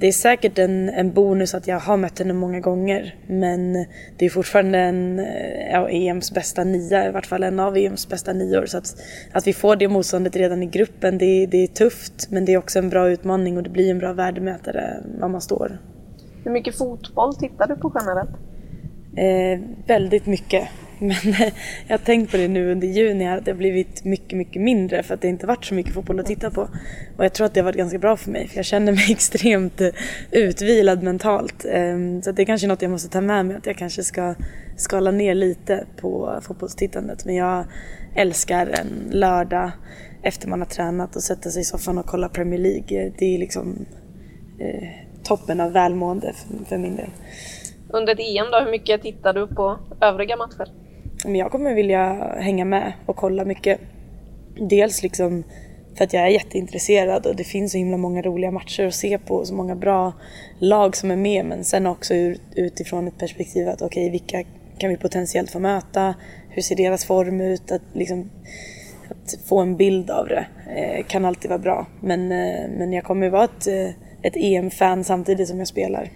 det 0.00 0.06
är 0.06 0.12
säkert 0.12 0.58
en, 0.58 0.88
en 0.88 1.12
bonus 1.12 1.54
att 1.54 1.66
jag 1.66 1.78
har 1.78 1.96
mött 1.96 2.18
henne 2.18 2.32
många 2.32 2.60
gånger 2.60 3.14
men 3.26 3.72
det 4.16 4.26
är 4.26 4.30
fortfarande 4.30 4.78
en 4.78 5.18
eh, 5.18 5.72
ja, 5.72 5.88
EMs 5.88 6.34
bästa 6.34 6.64
nia, 6.64 7.08
i 7.08 7.12
vart 7.12 7.26
fall 7.26 7.42
en 7.42 7.60
av 7.60 7.76
EMs 7.76 8.08
bästa 8.08 8.32
nior. 8.32 8.66
Så 8.66 8.78
att, 8.78 8.96
att 9.32 9.46
vi 9.46 9.52
får 9.52 9.76
det 9.76 9.88
motståndet 9.88 10.36
redan 10.36 10.62
i 10.62 10.66
gruppen, 10.66 11.18
det, 11.18 11.46
det 11.46 11.62
är 11.62 11.66
tufft 11.66 12.30
men 12.30 12.44
det 12.44 12.52
är 12.52 12.58
också 12.58 12.78
en 12.78 12.88
bra 12.88 13.10
utmaning 13.10 13.56
och 13.56 13.62
det 13.62 13.70
blir 13.70 13.90
en 13.90 13.98
bra 13.98 14.12
värdemätare 14.12 14.96
var 15.20 15.28
man 15.28 15.40
står. 15.40 15.78
Hur 16.44 16.50
mycket 16.50 16.78
fotboll 16.78 17.36
tittar 17.36 17.66
du 17.66 17.76
på 17.76 17.92
generellt? 17.94 18.30
Eh, 19.16 19.60
väldigt 19.86 20.26
mycket. 20.26 20.68
Men 20.98 21.16
jag 21.86 21.98
har 21.98 22.04
tänkt 22.04 22.30
på 22.30 22.36
det 22.36 22.48
nu 22.48 22.72
under 22.72 22.88
juni 22.88 23.28
att 23.28 23.44
det 23.44 23.50
har 23.50 23.58
blivit 23.58 24.04
mycket, 24.04 24.38
mycket 24.38 24.62
mindre 24.62 25.02
för 25.02 25.14
att 25.14 25.20
det 25.20 25.28
inte 25.28 25.46
varit 25.46 25.64
så 25.64 25.74
mycket 25.74 25.94
fotboll 25.94 26.20
att 26.20 26.26
titta 26.26 26.50
på. 26.50 26.68
Och 27.16 27.24
jag 27.24 27.32
tror 27.32 27.46
att 27.46 27.54
det 27.54 27.60
har 27.60 27.64
varit 27.64 27.76
ganska 27.76 27.98
bra 27.98 28.16
för 28.16 28.30
mig 28.30 28.48
för 28.48 28.56
jag 28.56 28.64
känner 28.64 28.92
mig 28.92 29.06
extremt 29.10 29.80
utvilad 30.30 31.02
mentalt. 31.02 31.64
Ehm, 31.64 32.22
så 32.22 32.32
det 32.32 32.42
är 32.42 32.46
kanske 32.46 32.66
något 32.66 32.82
jag 32.82 32.90
måste 32.90 33.08
ta 33.08 33.20
med 33.20 33.46
mig 33.46 33.56
att 33.56 33.66
jag 33.66 33.76
kanske 33.76 34.02
ska 34.02 34.34
skala 34.76 35.10
ner 35.10 35.34
lite 35.34 35.86
på 35.96 36.40
fotbollstittandet. 36.42 37.24
Men 37.24 37.34
jag 37.34 37.64
älskar 38.14 38.66
en 38.66 39.10
lördag 39.10 39.70
efter 40.22 40.48
man 40.48 40.60
har 40.60 40.66
tränat 40.66 41.16
och 41.16 41.22
sätta 41.22 41.50
sig 41.50 41.62
i 41.62 41.64
soffan 41.64 41.98
och 41.98 42.06
kolla 42.06 42.28
Premier 42.28 42.60
League. 42.60 43.12
Det 43.18 43.34
är 43.34 43.38
liksom 43.38 43.86
eh, 44.58 44.88
toppen 45.22 45.60
av 45.60 45.72
välmående 45.72 46.32
för, 46.32 46.64
för 46.64 46.78
min 46.78 46.96
del. 46.96 47.10
Under 47.88 48.12
ett 48.12 48.20
EM 48.20 48.50
då, 48.52 48.58
hur 48.58 48.70
mycket 48.70 49.02
tittar 49.02 49.32
du 49.32 49.46
på 49.46 49.78
övriga 50.00 50.36
matcher? 50.36 50.85
Men 51.26 51.36
jag 51.36 51.50
kommer 51.50 51.74
vilja 51.74 52.34
hänga 52.38 52.64
med 52.64 52.92
och 53.06 53.16
kolla 53.16 53.44
mycket. 53.44 53.80
Dels 54.60 55.02
liksom 55.02 55.44
för 55.96 56.04
att 56.04 56.12
jag 56.12 56.22
är 56.22 56.28
jätteintresserad 56.28 57.26
och 57.26 57.36
det 57.36 57.44
finns 57.44 57.72
så 57.72 57.78
himla 57.78 57.96
många 57.96 58.22
roliga 58.22 58.50
matcher 58.50 58.86
att 58.86 58.94
se 58.94 59.18
på 59.18 59.34
och 59.34 59.46
så 59.46 59.54
många 59.54 59.74
bra 59.74 60.12
lag 60.58 60.96
som 60.96 61.10
är 61.10 61.16
med 61.16 61.44
men 61.44 61.64
sen 61.64 61.86
också 61.86 62.14
utifrån 62.54 63.08
ett 63.08 63.18
perspektiv 63.18 63.68
att 63.68 63.82
okej 63.82 63.86
okay, 63.86 64.10
vilka 64.10 64.42
kan 64.78 64.90
vi 64.90 64.96
potentiellt 64.96 65.50
få 65.50 65.58
möta? 65.58 66.14
Hur 66.48 66.62
ser 66.62 66.76
deras 66.76 67.04
form 67.04 67.40
ut? 67.40 67.72
Att, 67.72 67.82
liksom, 67.92 68.30
att 69.10 69.48
få 69.48 69.60
en 69.60 69.76
bild 69.76 70.10
av 70.10 70.28
det 70.28 70.46
eh, 70.76 71.06
kan 71.06 71.24
alltid 71.24 71.48
vara 71.48 71.58
bra 71.58 71.86
men, 72.00 72.32
eh, 72.32 72.70
men 72.78 72.92
jag 72.92 73.04
kommer 73.04 73.30
vara 73.30 73.44
ett, 73.44 73.66
eh, 73.66 73.88
ett 74.22 74.36
EM-fan 74.36 75.04
samtidigt 75.04 75.48
som 75.48 75.58
jag 75.58 75.68
spelar. 75.68 76.10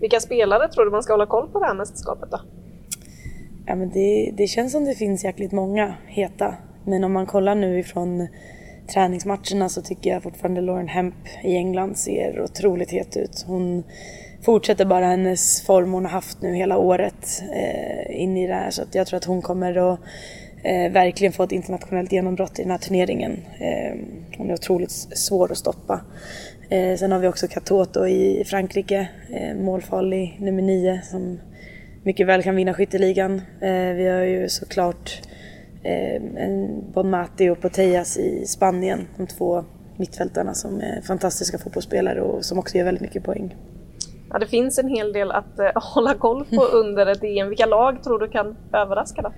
Vilka 0.00 0.20
spelare 0.20 0.68
tror 0.68 0.84
du 0.84 0.90
man 0.90 1.02
ska 1.02 1.12
hålla 1.12 1.26
koll 1.26 1.48
på 1.48 1.60
det 1.60 1.66
här 1.66 1.74
mästerskapet 1.74 2.30
då? 2.30 2.40
Ja, 3.66 3.74
men 3.74 3.90
det, 3.90 4.32
det 4.36 4.46
känns 4.46 4.72
som 4.72 4.84
det 4.84 4.94
finns 4.94 5.24
jäkligt 5.24 5.52
många 5.52 5.94
heta. 6.06 6.54
Men 6.84 7.04
om 7.04 7.12
man 7.12 7.26
kollar 7.26 7.54
nu 7.54 7.78
ifrån 7.78 8.28
träningsmatcherna 8.92 9.68
så 9.68 9.82
tycker 9.82 10.10
jag 10.10 10.22
fortfarande 10.22 10.60
Lauren 10.60 10.88
Hemp 10.88 11.14
i 11.44 11.56
England 11.56 11.98
ser 11.98 12.42
otroligt 12.42 12.90
het 12.90 13.16
ut. 13.16 13.44
Hon 13.46 13.84
fortsätter 14.42 14.84
bara 14.84 15.06
hennes 15.06 15.62
form 15.62 15.92
hon 15.92 16.04
har 16.04 16.12
haft 16.12 16.42
nu 16.42 16.54
hela 16.54 16.78
året 16.78 17.42
eh, 17.54 18.22
in 18.22 18.36
i 18.36 18.46
det 18.46 18.54
här 18.54 18.70
så 18.70 18.82
att 18.82 18.94
jag 18.94 19.06
tror 19.06 19.16
att 19.16 19.24
hon 19.24 19.42
kommer 19.42 19.92
att 19.92 20.00
eh, 20.62 20.92
verkligen 20.92 21.32
få 21.32 21.42
ett 21.42 21.52
internationellt 21.52 22.12
genombrott 22.12 22.58
i 22.58 22.62
den 22.62 22.70
här 22.70 22.78
turneringen. 22.78 23.32
Eh, 23.58 23.98
hon 24.38 24.50
är 24.50 24.54
otroligt 24.54 24.90
svår 24.90 25.52
att 25.52 25.58
stoppa. 25.58 26.00
Eh, 26.68 26.96
sen 26.96 27.12
har 27.12 27.18
vi 27.18 27.28
också 27.28 27.48
Katoto 27.48 28.06
i 28.06 28.44
Frankrike, 28.46 29.08
eh, 29.30 29.56
målfarlig 29.56 30.36
nummer 30.40 30.62
nio 30.62 31.00
som 31.02 31.38
mycket 32.02 32.26
väl 32.26 32.42
kan 32.42 32.56
vinna 32.56 32.74
skytteligan. 32.74 33.42
Eh, 33.60 33.94
vi 33.94 34.08
har 34.08 34.22
ju 34.22 34.48
såklart 34.48 35.20
eh, 35.82 36.22
Bonmati 36.94 37.48
och 37.48 37.60
Poteas 37.60 38.18
i 38.18 38.46
Spanien, 38.46 39.08
de 39.16 39.26
två 39.26 39.64
mittfältarna 39.96 40.54
som 40.54 40.80
är 40.80 41.00
fantastiska 41.02 41.58
fotbollsspelare 41.58 42.20
och 42.20 42.44
som 42.44 42.58
också 42.58 42.78
gör 42.78 42.84
väldigt 42.84 43.02
mycket 43.02 43.24
poäng. 43.24 43.56
Ja, 44.30 44.38
det 44.38 44.46
finns 44.46 44.78
en 44.78 44.88
hel 44.88 45.12
del 45.12 45.32
att 45.32 45.58
eh, 45.58 45.70
hålla 45.74 46.14
koll 46.14 46.44
på 46.44 46.62
under 46.72 47.06
ett 47.06 47.24
EM. 47.24 47.48
Vilka 47.48 47.66
lag 47.66 48.02
tror 48.02 48.18
du 48.18 48.28
kan 48.28 48.56
överraska 48.72 49.22
då? 49.22 49.32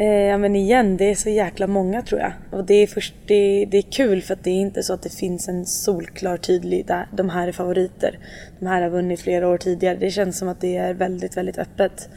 Eh, 0.00 0.06
ja 0.06 0.38
men 0.38 0.56
igen, 0.56 0.96
det 0.96 1.10
är 1.10 1.14
så 1.14 1.30
jäkla 1.30 1.66
många 1.66 2.02
tror 2.02 2.20
jag. 2.20 2.32
Och 2.50 2.64
det 2.64 2.74
är, 2.74 2.86
först, 2.86 3.14
det, 3.26 3.64
det 3.70 3.78
är 3.78 3.92
kul 3.92 4.22
för 4.22 4.34
att 4.34 4.44
det 4.44 4.50
är 4.50 4.60
inte 4.60 4.82
så 4.82 4.94
att 4.94 5.02
det 5.02 5.14
finns 5.14 5.48
en 5.48 5.66
solklar 5.66 6.36
tydlig, 6.36 6.86
där, 6.86 7.06
de 7.12 7.28
här 7.28 7.48
är 7.48 7.52
favoriter. 7.52 8.18
De 8.58 8.66
här 8.66 8.82
har 8.82 8.90
vunnit 8.90 9.20
flera 9.20 9.48
år 9.48 9.58
tidigare. 9.58 9.96
Det 9.96 10.10
känns 10.10 10.38
som 10.38 10.48
att 10.48 10.60
det 10.60 10.76
är 10.76 10.94
väldigt, 10.94 11.36
väldigt 11.36 11.58
öppet. 11.58 12.08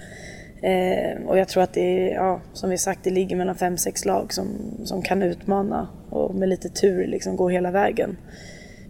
Eh, 0.62 1.28
och 1.28 1.38
jag 1.38 1.48
tror 1.48 1.64
att 1.64 1.74
det 1.74 1.82
är, 1.82 2.14
ja, 2.14 2.42
som 2.54 2.70
vi 2.70 2.78
sagt, 2.78 3.00
det 3.04 3.10
ligger 3.10 3.36
mellan 3.36 3.56
fem, 3.56 3.78
sex 3.78 4.06
lag 4.06 4.34
som, 4.34 4.48
som 4.84 5.02
kan 5.02 5.24
utmana 5.24 5.88
och 6.10 6.36
med 6.36 6.50
lite 6.50 6.70
tur 6.70 7.08
liksom 7.08 7.36
gå 7.36 7.50
hela 7.50 7.72
vägen. 7.72 8.18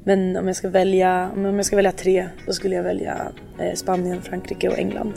Men 0.04 0.38
om 0.38 0.48
jag 0.48 0.56
ska 0.56 0.70
välja, 0.70 1.32
om 1.36 1.56
jag 1.56 1.66
ska 1.66 1.76
välja 1.76 1.92
tre, 1.92 2.28
då 2.46 2.54
skulle 2.54 2.76
jag 2.76 2.84
välja 2.84 3.32
eh, 3.60 3.74
Spanien, 3.74 4.22
Frankrike 4.22 4.70
och 4.70 4.80
England. 4.80 5.14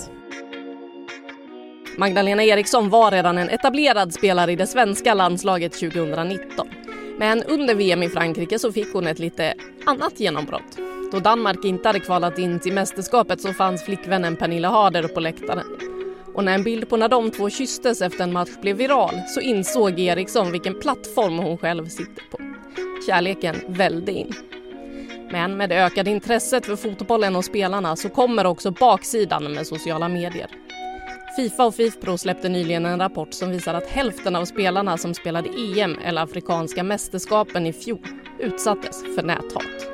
Magdalena 1.98 2.44
Eriksson 2.44 2.88
var 2.88 3.10
redan 3.10 3.38
en 3.38 3.50
etablerad 3.50 4.14
spelare 4.14 4.52
i 4.52 4.56
det 4.56 4.66
svenska 4.66 5.14
landslaget 5.14 5.72
2019. 5.72 6.68
Men 7.18 7.42
under 7.42 7.74
VM 7.74 8.02
i 8.02 8.08
Frankrike 8.08 8.58
så 8.58 8.72
fick 8.72 8.92
hon 8.92 9.06
ett 9.06 9.18
lite 9.18 9.54
annat 9.86 10.20
genombrott. 10.20 10.78
Då 11.12 11.18
Danmark 11.18 11.64
inte 11.64 11.88
hade 11.88 12.00
kvalat 12.00 12.38
in 12.38 12.60
till 12.60 12.72
mästerskapet 12.72 13.40
så 13.40 13.52
fanns 13.52 13.84
flickvännen 13.84 14.36
Pernilla 14.36 14.68
Harder 14.68 15.08
på 15.08 15.20
läktaren. 15.20 15.66
Och 16.34 16.44
när 16.44 16.54
en 16.54 16.62
bild 16.62 16.88
på 16.88 16.96
när 16.96 17.08
de 17.08 17.30
två 17.30 17.50
kysstes 17.50 18.02
efter 18.02 18.24
en 18.24 18.32
match 18.32 18.56
blev 18.62 18.76
viral 18.76 19.20
så 19.28 19.40
insåg 19.40 20.00
Eriksson 20.00 20.52
vilken 20.52 20.80
plattform 20.80 21.38
hon 21.38 21.58
själv 21.58 21.86
sitter 21.86 22.22
på. 22.30 22.38
Kärleken 23.06 23.56
välde 23.68 24.12
in. 24.12 24.34
Men 25.30 25.56
med 25.56 25.68
det 25.68 25.84
ökade 25.84 26.10
intresset 26.10 26.66
för 26.66 26.76
fotbollen 26.76 27.36
och 27.36 27.44
spelarna 27.44 27.96
så 27.96 28.08
kommer 28.08 28.46
också 28.46 28.70
baksidan 28.70 29.52
med 29.52 29.66
sociala 29.66 30.08
medier. 30.08 30.65
Fifa 31.36 31.66
och 31.66 31.74
Fifpro 31.74 32.18
släppte 32.18 32.48
nyligen 32.48 32.86
en 32.86 32.98
rapport 32.98 33.32
som 33.32 33.50
visar 33.50 33.74
att 33.74 33.86
hälften 33.86 34.36
av 34.36 34.44
spelarna 34.44 34.96
som 34.96 35.14
spelade 35.14 35.48
EM 35.48 35.96
eller 36.04 36.22
Afrikanska 36.22 36.82
mästerskapen 36.82 37.66
i 37.66 37.72
fjol 37.72 38.06
utsattes 38.38 39.02
för 39.14 39.22
näthat. 39.22 39.86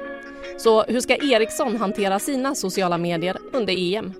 Så 0.57 0.83
hur 0.83 1.01
ska 1.01 1.15
Eriksson 1.15 1.77
hantera 1.77 2.19
sina 2.19 2.55
sociala 2.55 2.99
medier 2.99 3.37
under 3.53 3.95
EM? 3.95 4.13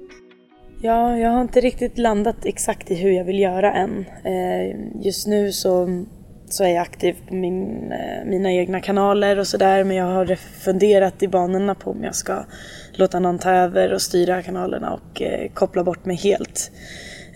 Ja, 0.83 1.19
jag 1.19 1.31
har 1.31 1.43
inte 1.43 1.61
riktigt 1.61 1.99
landat 1.99 2.45
exakt 2.45 2.91
i 2.91 2.95
hur 2.95 3.11
jag 3.11 3.25
vill 3.25 3.39
göra 3.39 3.73
än. 3.73 4.05
Eh, 4.25 5.05
just 5.05 5.27
nu 5.27 5.53
så 5.53 6.05
så 6.53 6.65
är 6.65 6.69
jag 6.69 6.83
aktiv 6.83 7.17
på 7.29 7.35
min, 7.35 7.93
eh, 7.93 8.25
mina 8.25 8.53
egna 8.53 8.81
kanaler 8.81 9.39
och 9.39 9.47
sådär 9.47 9.85
men 9.85 9.97
jag 9.97 10.07
har 10.07 10.37
funderat 10.37 11.23
i 11.23 11.29
banorna 11.29 11.75
på 11.75 11.91
om 11.91 12.05
jag 12.05 12.15
ska 12.15 12.45
låta 12.93 13.21
någon 13.21 13.39
ta 13.39 13.51
över 13.51 13.93
och 13.93 14.03
styra 14.03 14.43
kanalerna 14.43 14.93
och 14.93 15.23
eh, 15.23 15.51
koppla 15.55 15.85
bort 15.85 16.05
mig 16.05 16.17
helt. 16.17 16.71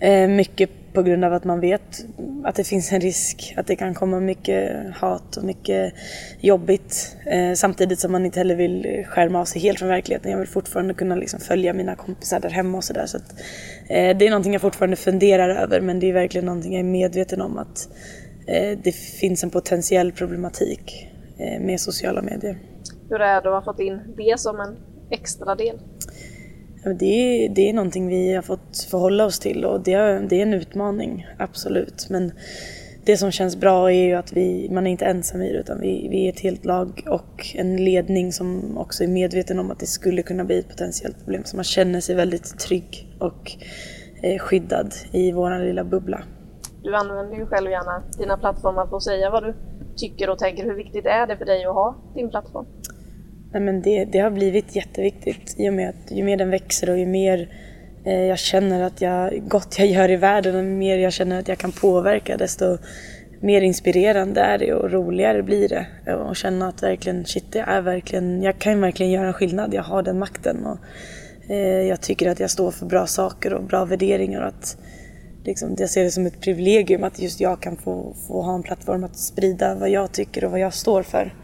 Eh, 0.01 0.29
mycket 0.29 0.71
på 0.93 1.03
grund 1.03 1.25
av 1.25 1.33
att 1.33 1.45
man 1.45 1.61
vet 1.61 2.05
att 2.45 2.55
det 2.55 2.65
finns 2.65 2.93
en 2.93 3.01
risk 3.01 3.55
att 3.57 3.67
det 3.67 3.77
kan 3.77 3.95
komma 3.95 4.21
mycket 4.21 4.95
hat 4.95 5.37
och 5.37 5.45
mycket 5.45 5.95
jobbigt. 6.41 7.17
Eh, 7.27 7.53
samtidigt 7.55 8.01
som 8.01 8.13
man 8.13 8.25
inte 8.25 8.41
heller 8.41 8.55
vill 8.57 9.05
skärma 9.09 9.41
av 9.41 9.45
sig 9.45 9.63
helt 9.63 9.79
från 9.79 9.89
verkligheten. 9.89 10.31
Jag 10.31 10.39
vill 10.39 10.49
fortfarande 10.49 10.95
kunna 10.95 11.15
liksom 11.15 11.41
följa 11.41 11.73
mina 11.73 11.97
kompisar 11.97 12.41
där 12.41 12.51
hemma 12.51 12.79
och 12.79 12.85
sådär. 12.85 13.07
Så, 13.07 13.17
eh, 13.89 14.17
det 14.17 14.27
är 14.27 14.31
någonting 14.31 14.53
jag 14.53 14.63
fortfarande 14.63 14.97
funderar 14.97 15.49
över 15.49 15.81
men 15.81 16.01
det 16.01 16.09
är 16.09 16.13
verkligen 16.13 16.47
någonting 16.47 16.73
jag 16.73 16.81
är 16.81 16.85
medveten 16.85 17.41
om 17.41 17.59
att 17.59 17.89
det 18.85 18.93
finns 18.93 19.45
en 19.45 19.51
potentiell 19.51 20.13
problematik 20.13 21.09
eh, 21.39 21.61
med 21.61 21.81
sociala 21.81 22.23
medier. 22.23 22.59
Hur 23.11 23.21
är 23.21 23.43
det 23.43 23.49
att 23.49 23.65
ha 23.65 23.73
fått 23.73 23.81
in 23.81 24.01
det 24.17 24.41
som 24.41 24.61
en 24.61 24.77
extra 25.11 25.55
del? 25.55 25.79
Det 26.99 27.07
är, 27.07 27.49
det 27.49 27.69
är 27.69 27.73
någonting 27.73 28.09
vi 28.09 28.35
har 28.35 28.43
fått 28.43 28.87
förhålla 28.91 29.25
oss 29.25 29.39
till 29.39 29.65
och 29.65 29.81
det 29.81 29.93
är, 29.93 30.21
det 30.21 30.39
är 30.39 30.43
en 30.43 30.55
utmaning, 30.55 31.27
absolut. 31.39 32.07
Men 32.11 32.33
det 33.05 33.17
som 33.17 33.31
känns 33.31 33.57
bra 33.57 33.93
är 33.93 34.05
ju 34.05 34.15
att 34.15 34.33
vi, 34.33 34.69
man 34.71 34.87
är 34.87 34.91
inte 34.91 35.05
ensam 35.05 35.43
i 35.43 35.53
det 35.53 35.59
utan 35.59 35.81
vi, 35.81 36.09
vi 36.11 36.27
är 36.27 36.33
ett 36.33 36.41
helt 36.41 36.65
lag 36.65 37.03
och 37.07 37.47
en 37.55 37.85
ledning 37.85 38.33
som 38.33 38.79
också 38.79 39.05
är 39.05 39.09
medveten 39.09 39.59
om 39.59 39.71
att 39.71 39.79
det 39.79 39.87
skulle 39.87 40.23
kunna 40.23 40.45
bli 40.45 40.59
ett 40.59 40.69
potentiellt 40.69 41.19
problem. 41.19 41.43
Så 41.45 41.57
man 41.57 41.65
känner 41.65 42.01
sig 42.01 42.15
väldigt 42.15 42.59
trygg 42.59 43.17
och 43.19 43.53
eh, 44.23 44.39
skyddad 44.39 44.95
i 45.13 45.33
vår 45.33 45.65
lilla 45.65 45.85
bubbla. 45.85 46.23
Du 46.87 46.95
använder 46.95 47.37
ju 47.37 47.47
själv 47.47 47.71
gärna 47.71 48.03
dina 48.19 48.37
plattformar 48.37 48.87
för 48.87 48.97
att 48.97 49.03
säga 49.03 49.31
vad 49.31 49.43
du 49.43 49.55
tycker 49.97 50.31
och 50.31 50.39
tänker. 50.39 50.65
Hur 50.65 50.75
viktigt 50.75 51.07
är 51.07 51.27
det 51.27 51.37
för 51.37 51.45
dig 51.45 51.65
att 51.65 51.75
ha 51.75 51.97
din 52.15 52.31
plattform? 52.31 52.67
Nej, 53.53 53.63
men 53.63 53.83
det, 53.83 54.05
det 54.05 54.19
har 54.19 54.31
blivit 54.31 54.77
jätteviktigt 54.77 55.55
i 55.59 55.69
och 55.71 55.75
med 55.75 55.89
att 55.89 56.11
ju 56.11 56.25
mer 56.25 56.37
den 56.37 56.51
växer 56.51 56.91
och 56.91 56.99
ju 56.99 57.07
mer 57.07 57.49
eh, 58.05 58.23
jag 58.23 58.39
känner 58.39 58.83
att 58.83 59.01
jag, 59.01 59.49
gott 59.49 59.79
jag 59.79 59.89
gör 59.89 60.11
i 60.11 60.17
världen 60.17 60.57
och 60.57 60.63
ju 60.63 60.69
mer 60.69 60.99
jag 60.99 61.13
känner 61.13 61.39
att 61.39 61.49
jag 61.49 61.59
kan 61.59 61.73
påverka 61.73 62.37
desto 62.37 62.79
mer 63.41 63.61
inspirerande 63.61 64.41
är 64.41 64.59
det 64.59 64.75
och 64.75 64.91
roligare 64.91 65.43
blir 65.43 65.69
det. 65.69 66.15
Och 66.15 66.37
känna 66.37 66.69
att 66.69 66.83
verkligen, 66.83 67.25
shit, 67.25 67.55
jag, 67.55 67.69
är 67.69 67.81
verkligen, 67.81 68.43
jag 68.43 68.59
kan 68.59 68.81
verkligen 68.81 69.13
göra 69.13 69.27
en 69.27 69.33
skillnad, 69.33 69.75
jag 69.75 69.83
har 69.83 70.03
den 70.03 70.19
makten. 70.19 70.67
Och, 70.67 70.79
eh, 71.51 71.83
jag 71.89 72.01
tycker 72.01 72.31
att 72.31 72.41
jag 72.41 72.51
står 72.51 72.71
för 72.71 72.87
bra 72.87 73.07
saker 73.07 73.55
och 73.55 73.63
bra 73.63 73.85
värderingar. 73.85 74.41
Och 74.41 74.49
att, 74.49 74.79
liksom, 75.47 75.75
jag 75.79 75.91
ser 75.91 76.05
det 76.05 76.11
som 76.11 76.27
ett 76.27 76.41
privilegium 76.41 77.05
att 77.05 77.19
just 77.19 77.41
jag 77.41 77.61
kan 77.61 77.77
få, 77.77 78.15
få 78.29 78.43
ha 78.43 78.55
en 78.55 78.63
plattform 78.63 79.05
att 79.05 79.17
sprida 79.17 79.75
vad 79.75 79.91
jag 79.91 80.13
tycker 80.13 80.45
och 80.45 80.51
vad 80.51 80.61
jag 80.61 80.75
står 80.75 81.03
för. 81.03 81.35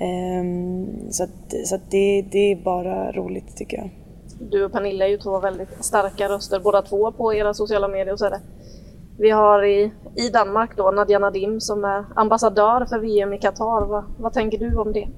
Um, 0.00 0.88
så 1.10 1.24
att, 1.24 1.54
så 1.64 1.74
att 1.74 1.90
det, 1.90 2.24
det 2.30 2.52
är 2.52 2.56
bara 2.56 3.12
roligt 3.12 3.56
tycker 3.56 3.76
jag. 3.76 3.90
Du 4.50 4.64
och 4.64 4.72
Pernilla 4.72 5.04
är 5.04 5.08
ju 5.08 5.18
två 5.18 5.40
väldigt 5.40 5.84
starka 5.84 6.28
röster 6.28 6.60
båda 6.60 6.82
två 6.82 7.12
på 7.12 7.34
era 7.34 7.54
sociala 7.54 7.88
medier 7.88 8.12
och 8.12 8.18
så 8.18 8.28
det. 8.28 8.40
Vi 9.18 9.30
har 9.30 9.64
i, 9.64 9.92
i 10.16 10.28
Danmark 10.28 10.76
då 10.76 10.90
Nadia 10.90 11.18
Nadim 11.18 11.60
som 11.60 11.84
är 11.84 12.04
ambassadör 12.16 12.86
för 12.88 12.98
VM 12.98 13.32
i 13.32 13.38
Qatar. 13.38 13.86
Va, 13.86 14.04
vad 14.18 14.32
tänker 14.32 14.58
du 14.58 14.76
om 14.76 14.92
det? 14.92 15.08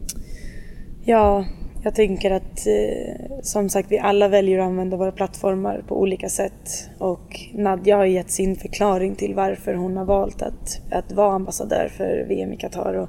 Ja, 1.04 1.44
jag 1.82 1.94
tänker 1.94 2.30
att 2.30 2.66
eh, 2.66 3.40
som 3.42 3.68
sagt 3.68 3.92
vi 3.92 3.98
alla 3.98 4.28
väljer 4.28 4.58
att 4.58 4.66
använda 4.66 4.96
våra 4.96 5.12
plattformar 5.12 5.84
på 5.88 6.00
olika 6.00 6.28
sätt 6.28 6.90
och 6.98 7.40
Nadja 7.54 7.96
har 7.96 8.04
gett 8.04 8.30
sin 8.30 8.56
förklaring 8.56 9.14
till 9.14 9.34
varför 9.34 9.74
hon 9.74 9.96
har 9.96 10.04
valt 10.04 10.42
att, 10.42 10.80
att 10.90 11.12
vara 11.12 11.32
ambassadör 11.32 11.88
för 11.96 12.26
VM 12.28 12.52
i 12.52 12.56
Qatar. 12.56 12.94
Och 12.94 13.08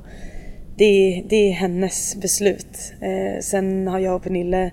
det, 0.77 1.23
det 1.29 1.35
är 1.35 1.51
hennes 1.51 2.15
beslut. 2.21 2.93
Eh, 3.01 3.39
sen 3.41 3.87
har 3.87 3.99
jag 3.99 4.15
och 4.15 4.23
Pernille 4.23 4.71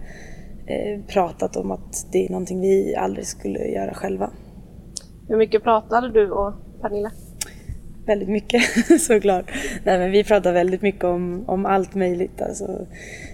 eh, 0.67 1.01
pratat 1.09 1.57
om 1.57 1.71
att 1.71 2.07
det 2.13 2.27
är 2.27 2.31
någonting 2.31 2.61
vi 2.61 2.97
aldrig 2.97 3.27
skulle 3.27 3.59
göra 3.59 3.95
själva. 3.95 4.31
Hur 5.29 5.37
mycket 5.37 5.63
pratade 5.63 6.13
du 6.13 6.31
och 6.31 6.55
Pernilla? 6.81 7.11
Väldigt 8.11 8.29
mycket 8.29 8.63
såklart. 9.01 9.45
Nej, 9.85 9.99
men 9.99 10.11
vi 10.11 10.25
pratar 10.25 10.53
väldigt 10.53 10.83
mycket 10.83 11.05
om, 11.05 11.45
om 11.47 11.67
allt 11.67 11.95
möjligt. 11.95 12.43
Alltså, 12.43 12.87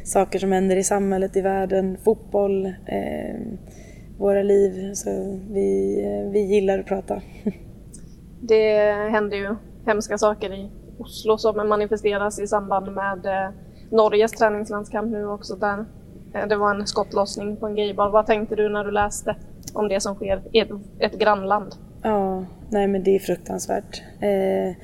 saker 0.04 0.38
som 0.38 0.52
händer 0.52 0.76
i 0.76 0.84
samhället, 0.84 1.36
i 1.36 1.40
världen, 1.40 1.96
fotboll, 2.04 2.66
eh, 2.66 3.36
våra 4.18 4.42
liv. 4.42 4.94
Så 4.94 5.10
vi, 5.50 6.00
eh, 6.04 6.32
vi 6.32 6.40
gillar 6.40 6.78
att 6.78 6.86
prata. 6.86 7.22
det 8.40 8.92
händer 9.10 9.36
ju 9.36 9.56
hemska 9.86 10.18
saker 10.18 10.54
i 10.54 10.70
Oslo 10.98 11.38
som 11.38 11.68
manifesteras 11.68 12.40
i 12.40 12.46
samband 12.46 12.94
med 12.94 13.26
eh, 13.26 13.50
Norges 13.90 14.32
träningslandskamp 14.32 15.12
nu 15.12 15.26
också 15.26 15.56
där 15.56 15.84
eh, 16.34 16.48
det 16.48 16.56
var 16.56 16.74
en 16.74 16.86
skottlossning 16.86 17.56
på 17.56 17.66
en 17.66 17.74
gaybar. 17.74 18.10
Vad 18.10 18.26
tänkte 18.26 18.56
du 18.56 18.68
när 18.68 18.84
du 18.84 18.90
läste 18.90 19.36
om 19.74 19.88
det 19.88 20.00
som 20.00 20.14
sker 20.14 20.42
i 20.52 20.60
ett, 20.60 20.70
ett 20.98 21.18
grannland? 21.18 21.74
Ja, 22.06 22.44
nej 22.70 22.86
men 22.86 23.02
det 23.02 23.14
är 23.14 23.18
fruktansvärt. 23.18 24.02
Eh, 24.20 24.76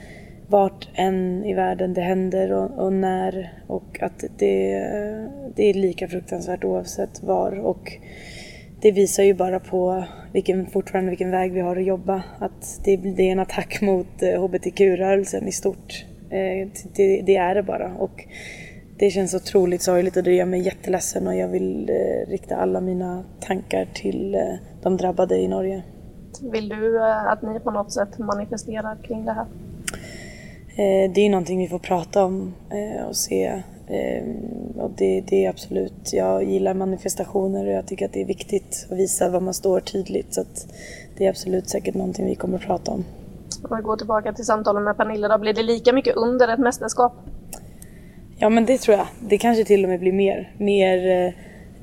vart 0.48 0.88
än 0.94 1.44
i 1.44 1.54
världen 1.54 1.94
det 1.94 2.00
händer 2.00 2.52
och, 2.52 2.84
och, 2.84 2.92
när 2.92 3.62
och 3.66 4.02
att 4.02 4.24
det, 4.38 4.78
det 5.56 5.70
är 5.70 5.74
lika 5.74 6.08
fruktansvärt 6.08 6.64
oavsett 6.64 7.22
var. 7.22 7.58
Och 7.58 7.92
det 8.80 8.92
visar 8.92 9.22
ju 9.22 9.34
bara 9.34 9.60
på 9.60 10.04
vilken, 10.32 10.66
fortfarande 10.66 11.10
vilken 11.10 11.30
väg 11.30 11.52
vi 11.52 11.60
har 11.60 11.76
att 11.76 11.84
jobba. 11.84 12.22
Att 12.38 12.80
det, 12.84 12.96
det 12.96 13.28
är 13.28 13.32
en 13.32 13.38
attack 13.38 13.80
mot 13.80 14.22
eh, 14.22 14.44
hbtq-rörelsen 14.44 15.48
i 15.48 15.52
stort. 15.52 16.04
Eh, 16.30 16.68
det, 16.96 17.22
det, 17.22 17.36
är 17.36 17.54
det 17.54 17.62
bara. 17.62 17.94
Och 17.94 18.24
det 18.98 19.10
känns 19.10 19.34
otroligt 19.34 19.82
sorgligt 19.82 20.16
och 20.16 20.22
det 20.22 20.34
gör 20.34 20.46
mig 20.46 20.60
jätteledsen 20.60 21.26
och 21.26 21.36
jag 21.36 21.48
vill 21.48 21.90
eh, 21.90 22.30
rikta 22.30 22.56
alla 22.56 22.80
mina 22.80 23.24
tankar 23.40 23.88
till 23.94 24.34
eh, 24.34 24.54
de 24.82 24.96
drabbade 24.96 25.36
i 25.36 25.48
Norge. 25.48 25.82
Vill 26.40 26.68
du 26.68 27.02
att 27.04 27.42
ni 27.42 27.60
på 27.60 27.70
något 27.70 27.92
sätt 27.92 28.18
manifesterar 28.18 28.96
kring 29.02 29.24
det 29.24 29.32
här? 29.32 29.46
Det 31.14 31.20
är 31.20 31.30
någonting 31.30 31.58
vi 31.58 31.68
får 31.68 31.78
prata 31.78 32.24
om 32.24 32.54
och 33.08 33.16
se 33.16 33.62
och 34.76 34.90
det, 34.96 35.20
det, 35.20 35.44
är 35.44 35.50
absolut, 35.50 36.12
jag 36.12 36.44
gillar 36.44 36.74
manifestationer 36.74 37.66
och 37.66 37.72
jag 37.72 37.86
tycker 37.86 38.06
att 38.06 38.12
det 38.12 38.20
är 38.20 38.26
viktigt 38.26 38.86
att 38.90 38.98
visa 38.98 39.28
var 39.28 39.40
man 39.40 39.54
står 39.54 39.80
tydligt. 39.80 40.34
Så 40.34 40.44
det 41.16 41.26
är 41.26 41.30
absolut 41.30 41.68
säkert 41.68 41.94
någonting 41.94 42.26
vi 42.26 42.34
kommer 42.34 42.56
att 42.56 42.64
prata 42.64 42.92
om. 42.92 43.04
Om 43.62 43.76
vi 43.76 43.82
går 43.82 43.96
tillbaka 43.96 44.32
till 44.32 44.44
samtalen 44.44 44.84
med 44.84 44.96
Pernilla 44.96 45.28
då, 45.28 45.38
blir 45.38 45.52
det 45.52 45.62
lika 45.62 45.92
mycket 45.92 46.16
under 46.16 46.48
ett 46.48 46.60
mästerskap? 46.60 47.12
Ja 48.38 48.48
men 48.48 48.66
det 48.66 48.78
tror 48.78 48.96
jag. 48.96 49.06
Det 49.20 49.38
kanske 49.38 49.64
till 49.64 49.84
och 49.84 49.88
med 49.90 50.00
blir 50.00 50.12
mer. 50.12 50.52
Mer 50.58 51.26
eh, 51.26 51.32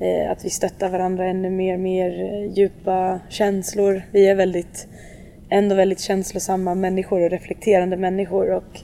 Eh, 0.00 0.30
att 0.30 0.44
vi 0.44 0.50
stöttar 0.50 0.88
varandra 0.88 1.26
ännu 1.26 1.50
mer, 1.50 1.76
mer 1.76 2.20
eh, 2.24 2.52
djupa 2.52 3.20
känslor. 3.28 4.02
Vi 4.12 4.26
är 4.26 4.34
väldigt, 4.34 4.88
ändå 5.50 5.74
väldigt 5.74 6.00
känslosamma 6.00 6.74
människor 6.74 7.20
och 7.20 7.30
reflekterande 7.30 7.96
människor. 7.96 8.50
Och 8.50 8.80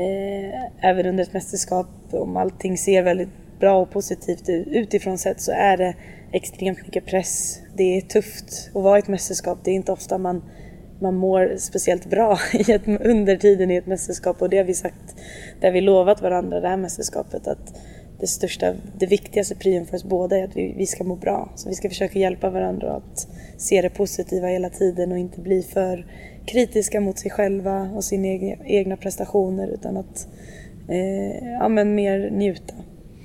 eh, 0.00 0.88
även 0.90 1.06
under 1.06 1.24
ett 1.24 1.32
mästerskap, 1.32 1.86
om 2.10 2.36
allting 2.36 2.78
ser 2.78 3.02
väldigt 3.02 3.28
bra 3.60 3.78
och 3.78 3.90
positivt 3.90 4.48
ut 4.48 4.66
utifrån 4.66 5.18
sett 5.18 5.40
så 5.40 5.52
är 5.52 5.76
det 5.76 5.94
extremt 6.32 6.82
mycket 6.82 7.06
press. 7.06 7.60
Det 7.76 7.96
är 7.96 8.00
tufft 8.00 8.70
att 8.74 8.82
vara 8.82 8.98
i 8.98 8.98
ett 8.98 9.08
mästerskap. 9.08 9.58
Det 9.64 9.70
är 9.70 9.74
inte 9.74 9.92
ofta 9.92 10.18
man, 10.18 10.42
man 11.00 11.14
mår 11.14 11.56
speciellt 11.58 12.10
bra 12.10 12.38
i 12.52 12.72
ett, 12.72 12.82
under 12.86 13.36
tiden 13.36 13.70
i 13.70 13.76
ett 13.76 13.86
mästerskap 13.86 14.42
och 14.42 14.50
det 14.50 14.56
har 14.56 14.64
vi 14.64 14.74
sagt, 14.74 15.16
det 15.60 15.66
har 15.66 15.72
vi 15.72 15.80
lovat 15.80 16.22
varandra 16.22 16.60
det 16.60 16.68
här 16.68 16.76
mästerskapet 16.76 17.46
att 17.46 17.74
det 18.20 18.26
största, 18.26 18.74
det 18.98 19.06
viktigaste 19.06 19.54
prion 19.54 19.86
för 19.86 19.96
oss 19.96 20.04
båda 20.04 20.36
är 20.36 20.44
att 20.44 20.56
vi, 20.56 20.74
vi 20.76 20.86
ska 20.86 21.04
må 21.04 21.16
bra. 21.16 21.48
Så 21.54 21.68
vi 21.68 21.74
ska 21.74 21.88
försöka 21.88 22.18
hjälpa 22.18 22.50
varandra 22.50 22.92
att 22.92 23.28
se 23.56 23.82
det 23.82 23.90
positiva 23.90 24.46
hela 24.46 24.70
tiden 24.70 25.12
och 25.12 25.18
inte 25.18 25.40
bli 25.40 25.62
för 25.62 26.06
kritiska 26.46 27.00
mot 27.00 27.18
sig 27.18 27.30
själva 27.30 27.90
och 27.96 28.04
sina 28.04 28.26
egna, 28.26 28.64
egna 28.64 28.96
prestationer 28.96 29.68
utan 29.68 29.96
att 29.96 30.28
eh, 30.88 31.48
ja, 31.52 31.68
men 31.68 31.94
mer 31.94 32.30
njuta. 32.30 32.74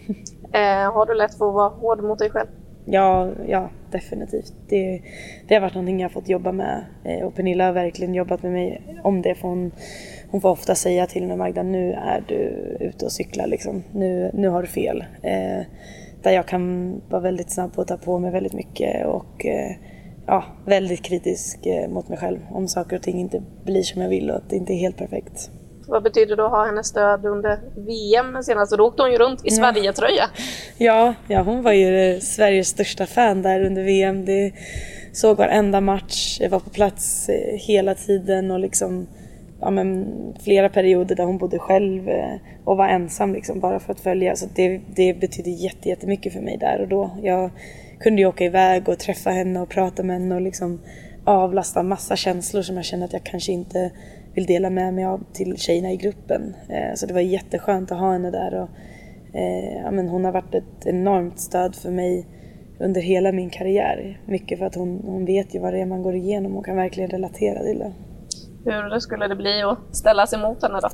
Eh, 0.56 0.94
har 0.94 1.06
du 1.06 1.14
lätt 1.14 1.36
för 1.36 1.48
att 1.48 1.54
vara 1.54 1.70
hård 1.70 2.04
mot 2.04 2.20
dig 2.20 2.30
själv? 2.30 2.48
Ja, 2.86 3.32
ja 3.48 3.70
definitivt. 3.92 4.54
Det, 4.70 5.02
det 5.48 5.54
har 5.54 5.62
varit 5.62 5.74
någonting 5.74 6.00
jag 6.00 6.12
fått 6.12 6.30
jobba 6.30 6.52
med 6.52 6.86
eh, 7.04 7.26
och 7.26 7.36
Pernilla 7.36 7.66
har 7.66 7.74
verkligen 7.74 8.14
jobbat 8.14 8.44
med 8.44 8.52
mig 8.52 8.82
om 9.04 9.22
det. 9.22 9.36
För 9.36 9.48
hon, 9.48 9.72
hon 10.34 10.42
får 10.42 10.50
ofta 10.50 10.76
säga 10.76 11.08
till 11.08 11.28
mig 11.28 11.38
Magda, 11.38 11.64
nu 11.64 11.94
är 11.94 12.24
du 12.28 12.38
ute 12.80 13.06
och 13.06 13.12
cyklar 13.12 13.48
liksom. 13.48 13.84
Nu, 13.92 14.32
nu 14.34 14.48
har 14.48 14.62
du 14.62 14.68
fel. 14.68 15.06
Eh, 15.22 15.66
där 16.24 16.32
jag 16.32 16.48
kan 16.48 16.94
vara 17.10 17.22
väldigt 17.22 17.52
snabb 17.52 17.74
på 17.74 17.82
att 17.82 17.88
ta 17.88 17.98
på 17.98 18.20
mig 18.20 18.32
väldigt 18.32 18.54
mycket 18.54 19.06
och 19.06 19.46
eh, 19.46 19.72
ja, 20.28 20.44
väldigt 20.66 21.04
kritisk 21.04 21.66
eh, 21.66 21.90
mot 21.90 22.10
mig 22.10 22.18
själv 22.18 22.40
om 22.52 22.68
saker 22.68 22.96
och 22.96 23.02
ting 23.02 23.20
inte 23.20 23.44
blir 23.64 23.84
som 23.84 24.02
jag 24.02 24.10
vill 24.10 24.30
och 24.30 24.36
att 24.36 24.50
det 24.50 24.56
inte 24.56 24.74
är 24.74 24.78
helt 24.78 24.98
perfekt. 24.98 25.52
Vad 25.88 26.04
betyder 26.04 26.36
det 26.36 26.46
att 26.46 26.52
ha 26.52 26.66
hennes 26.66 26.88
stöd 26.88 27.26
under 27.26 27.60
VM 27.76 28.44
senast? 28.44 28.78
Då 28.78 28.88
åkte 28.88 29.02
hon 29.02 29.12
ju 29.12 29.18
runt 29.18 29.40
i 29.40 29.50
ja. 29.50 29.56
Sverige-tröja. 29.56 30.30
Ja, 30.78 31.14
ja, 31.28 31.42
hon 31.42 31.64
var 31.64 31.74
ju 31.74 32.20
Sveriges 32.22 32.68
största 32.68 33.06
fan 33.06 33.42
där 33.42 33.66
under 33.66 33.84
VM. 33.84 34.26
Det 34.26 34.54
såg 35.14 35.38
varenda 35.38 35.82
match, 35.82 36.38
jag 36.42 36.50
var 36.50 36.60
på 36.60 36.70
plats 36.70 37.30
eh, 37.30 37.58
hela 37.60 37.96
tiden 37.96 38.52
och 38.52 38.60
liksom 38.60 39.08
ja, 39.64 39.72
men, 39.72 40.08
flera 40.40 40.70
perioder 40.70 41.16
där 41.16 41.24
hon 41.24 41.38
bodde 41.38 41.60
själv 41.60 42.10
eh, 42.10 42.36
och 42.64 42.78
var 42.78 42.88
ensam 42.88 43.34
liksom, 43.34 43.60
bara 43.60 43.80
för 43.80 43.92
att 43.94 44.00
följa. 44.00 44.36
Så 44.36 44.46
det, 44.56 44.82
det 44.96 45.20
betydde 45.20 45.50
jätte, 45.50 45.90
jättemycket 45.90 46.34
för 46.34 46.42
mig 46.42 46.58
där 46.58 46.82
och 46.82 46.88
då. 46.88 47.12
Jag 47.22 47.50
kunde 48.00 48.22
ju 48.22 48.28
åka 48.28 48.46
iväg 48.46 48.90
och 48.90 49.00
träffa 49.00 49.30
henne 49.30 49.60
och 49.60 49.70
prata 49.70 50.04
med 50.04 50.16
henne 50.16 50.36
och 50.36 50.42
liksom 50.42 50.80
avlasta 51.26 51.84
massa 51.84 52.16
känslor 52.16 52.62
som 52.62 52.76
jag 52.76 52.86
känner 52.86 53.06
att 53.06 53.14
jag 53.14 53.24
kanske 53.24 53.52
inte 53.52 53.92
vill 54.34 54.46
dela 54.46 54.70
med 54.70 54.94
mig 54.94 55.06
av 55.06 55.24
till 55.34 55.58
tjejerna 55.58 55.92
i 55.92 55.98
gruppen. 55.98 56.56
Eh, 56.70 56.94
så 56.96 57.06
det 57.06 57.14
var 57.14 57.22
jätteskönt 57.22 57.92
att 57.92 58.00
ha 58.00 58.12
henne 58.12 58.32
där. 58.32 58.54
Och, 58.54 58.70
eh, 59.36 59.82
ja, 59.84 59.92
men 59.92 60.10
hon 60.10 60.26
har 60.26 60.32
varit 60.32 60.56
ett 60.56 60.86
enormt 60.86 61.40
stöd 61.40 61.76
för 61.76 61.92
mig 61.92 62.26
under 62.80 63.02
hela 63.02 63.32
min 63.32 63.50
karriär. 63.50 64.22
Mycket 64.26 64.60
för 64.60 64.66
att 64.66 64.76
hon, 64.76 65.02
hon 65.06 65.26
vet 65.26 65.56
ju 65.56 65.60
vad 65.60 65.74
det 65.74 65.80
är 65.80 65.86
man 65.86 66.04
går 66.04 66.16
igenom 66.16 66.58
och 66.58 66.66
kan 66.66 66.76
verkligen 66.76 67.10
relatera 67.10 67.64
till 67.64 67.80
det. 67.80 67.94
Hur 68.66 69.00
skulle 69.00 69.28
det 69.28 69.36
bli 69.36 69.62
att 69.62 69.96
ställa 69.96 70.28
sig 70.28 70.40
mot 70.40 70.62
henne 70.62 70.80
då? 70.82 70.90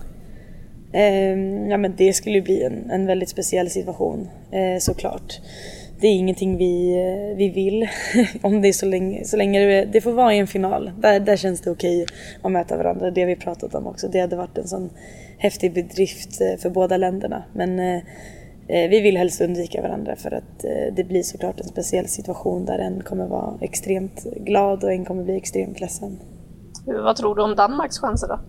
Ehm, 0.93 1.69
ja, 1.69 1.77
men 1.77 1.95
det 1.97 2.13
skulle 2.13 2.41
bli 2.41 2.63
en, 2.63 2.91
en 2.91 3.05
väldigt 3.05 3.29
speciell 3.29 3.69
situation 3.69 4.29
eh, 4.51 4.79
såklart. 4.79 5.39
Det 6.01 6.07
är 6.07 6.15
ingenting 6.15 6.57
vi, 6.57 6.93
eh, 6.93 7.37
vi 7.37 7.49
vill, 7.49 7.87
om 8.41 8.61
det 8.61 8.67
är 8.67 8.73
så 8.73 8.85
länge, 8.85 9.25
så 9.25 9.37
länge 9.37 9.59
det, 9.59 9.85
det 9.85 10.01
får 10.01 10.11
vara 10.11 10.33
i 10.33 10.37
en 10.37 10.47
final. 10.47 10.91
Där, 10.97 11.19
där 11.19 11.37
känns 11.37 11.61
det 11.61 11.71
okej 11.71 12.05
att 12.41 12.51
möta 12.51 12.77
varandra, 12.77 13.11
det 13.11 13.21
har 13.21 13.27
vi 13.27 13.35
pratat 13.35 13.75
om 13.75 13.87
också. 13.87 14.07
Det 14.07 14.19
hade 14.19 14.35
varit 14.35 14.57
en 14.57 14.67
sån 14.67 14.89
häftig 15.37 15.73
bedrift 15.73 16.41
eh, 16.41 16.57
för 16.57 16.69
båda 16.69 16.97
länderna. 16.97 17.43
Men 17.53 17.79
eh, 17.79 18.89
vi 18.89 18.99
vill 18.99 19.17
helst 19.17 19.41
undvika 19.41 19.81
varandra 19.81 20.15
för 20.15 20.33
att 20.33 20.63
eh, 20.63 20.93
det 20.95 21.03
blir 21.03 21.23
såklart 21.23 21.59
en 21.59 21.67
speciell 21.67 22.07
situation 22.07 22.65
där 22.65 22.79
en 22.79 23.03
kommer 23.03 23.27
vara 23.27 23.57
extremt 23.61 24.23
glad 24.23 24.83
och 24.83 24.91
en 24.91 25.05
kommer 25.05 25.23
bli 25.23 25.37
extremt 25.37 25.79
ledsen. 25.79 26.19
Vad 26.93 27.15
tror 27.15 27.35
du 27.35 27.41
om 27.41 27.55
Danmarks 27.55 27.99
chanser 27.99 28.27
då? 28.27 28.39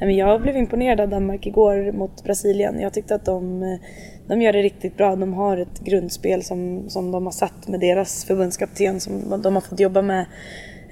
Jag 0.00 0.42
blev 0.42 0.56
imponerad 0.56 1.00
av 1.00 1.08
Danmark 1.08 1.46
igår 1.46 1.92
mot 1.92 2.24
Brasilien. 2.24 2.80
Jag 2.80 2.92
tyckte 2.92 3.14
att 3.14 3.24
de, 3.24 3.62
eh, 3.62 3.78
de 4.26 4.42
gör 4.42 4.52
det 4.52 4.62
riktigt 4.62 4.96
bra. 4.96 5.16
De 5.16 5.34
har 5.34 5.56
ett 5.56 5.80
grundspel 5.80 6.42
som, 6.42 6.88
som 6.88 7.10
de 7.10 7.24
har 7.24 7.32
satt 7.32 7.68
med 7.68 7.80
deras 7.80 8.24
förbundskapten 8.24 9.00
som 9.00 9.42
de 9.42 9.54
har 9.54 9.60
fått 9.60 9.80
jobba 9.80 10.02
med 10.02 10.26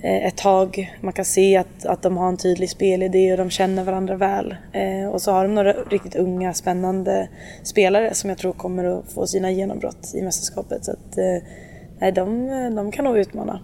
eh, 0.03 0.27
ett 0.27 0.37
tag. 0.37 0.97
Man 1.01 1.13
kan 1.13 1.25
se 1.25 1.57
att, 1.57 1.87
att 1.87 2.03
de 2.03 2.17
har 2.17 2.29
en 2.29 2.37
tydlig 2.37 2.71
spelidé 2.71 3.33
och 3.33 3.39
de 3.39 3.51
känner 3.51 3.85
varandra 3.85 4.17
väl. 4.17 4.57
Eh, 4.73 5.09
och 5.09 5.23
så 5.23 5.33
har 5.33 5.43
de 5.43 5.55
några 5.55 5.73
riktigt 5.73 6.17
unga 6.17 6.55
spännande 6.55 7.29
spelare 7.63 8.15
som 8.15 8.31
jag 8.31 8.39
tror 8.39 8.53
kommer 8.53 8.85
att 8.85 9.13
få 9.13 9.27
sina 9.27 9.51
genombrott 9.51 10.15
i 10.15 10.23
mästerskapet. 10.23 10.85
Så 10.85 10.91
att, 10.91 11.19
eh, 11.19 11.49
nej, 11.99 12.13
de, 12.13 12.49
de 12.77 12.93
kan 12.93 13.05
nog 13.05 13.19
utmana. 13.19 13.61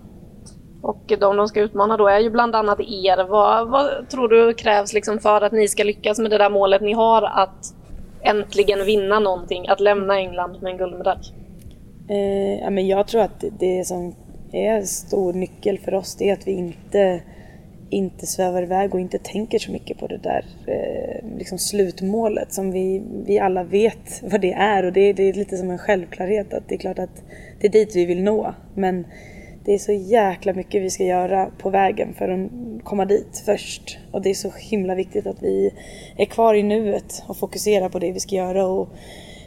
Och 0.83 1.03
de 1.07 1.37
de 1.37 1.49
ska 1.49 1.61
utmana 1.61 1.97
då 1.97 2.07
är 2.07 2.21
ju 2.21 2.31
bland 2.31 2.55
annat 2.55 2.81
er. 2.81 3.29
Vad, 3.29 3.69
vad 3.69 4.09
tror 4.09 4.29
du 4.29 4.55
krävs 4.55 4.93
liksom 4.93 5.19
för 5.19 5.41
att 5.41 5.53
ni 5.53 5.69
ska 5.69 5.85
lyckas 5.85 6.19
med 6.19 6.31
det 6.31 6.39
där 6.39 6.51
målet 6.51 6.83
ni 6.83 6.93
har 6.93 7.23
att 7.23 7.75
äntligen 8.23 8.85
vinna 8.85 9.21
någonting, 9.21 9.69
att 9.69 9.81
lämna 9.81 10.19
England 10.19 10.63
med 10.63 10.73
en 10.73 10.79
guldmedalj? 10.79 11.21
Eh, 12.09 12.61
ja, 12.61 12.71
men 12.71 12.87
jag 12.87 13.07
tror 13.07 13.23
att 13.23 13.45
det 13.59 13.87
som 13.87 14.15
är 14.53 14.71
en 14.71 14.87
stor 14.87 15.33
nyckel 15.33 15.79
för 15.79 15.95
oss 15.95 16.17
det 16.17 16.31
är 16.31 16.33
att 16.33 16.47
vi 16.47 16.53
inte, 16.53 17.21
inte 17.91 18.27
svävar 18.27 18.63
iväg 18.63 18.95
och 18.95 19.01
inte 19.01 19.19
tänker 19.19 19.59
så 19.59 19.73
mycket 19.73 19.99
på 19.99 20.07
det 20.07 20.19
där 20.19 20.45
eh, 20.67 21.39
liksom 21.39 21.59
slutmålet 21.59 22.53
som 22.53 22.71
vi, 22.71 23.03
vi 23.27 23.39
alla 23.39 23.65
vet 23.65 24.23
vad 24.23 24.41
det 24.41 24.53
är 24.53 24.85
och 24.85 24.93
det, 24.93 25.13
det 25.13 25.23
är 25.23 25.33
lite 25.33 25.57
som 25.57 25.71
en 25.71 25.79
självklarhet 25.79 26.55
att 26.55 26.69
det 26.69 26.75
är 26.75 26.79
klart 26.79 26.99
att 26.99 27.23
det 27.61 27.67
är 27.67 27.73
dit 27.73 27.97
vi 27.97 28.05
vill 28.05 28.23
nå. 28.23 28.55
Men 28.75 29.05
det 29.69 29.75
är 29.75 29.79
så 29.79 29.93
jäkla 29.93 30.53
mycket 30.53 30.83
vi 30.83 30.91
ska 30.91 31.05
göra 31.05 31.51
på 31.59 31.71
vägen 31.71 32.15
för 32.15 32.29
att 32.29 32.51
komma 32.85 33.05
dit 33.05 33.43
först. 33.47 33.99
Och 34.13 34.23
det 34.23 34.31
är 34.31 34.35
så 34.35 34.51
himla 34.71 34.95
viktigt 34.95 35.27
att 35.27 35.43
vi 35.43 35.75
är 36.17 36.25
kvar 36.25 36.55
i 36.55 36.63
nuet 36.63 37.25
och 37.27 37.37
fokuserar 37.37 37.89
på 37.89 37.99
det 37.99 38.13
vi 38.13 38.21
ska 38.21 38.35
göra 38.37 38.67
och 38.67 38.89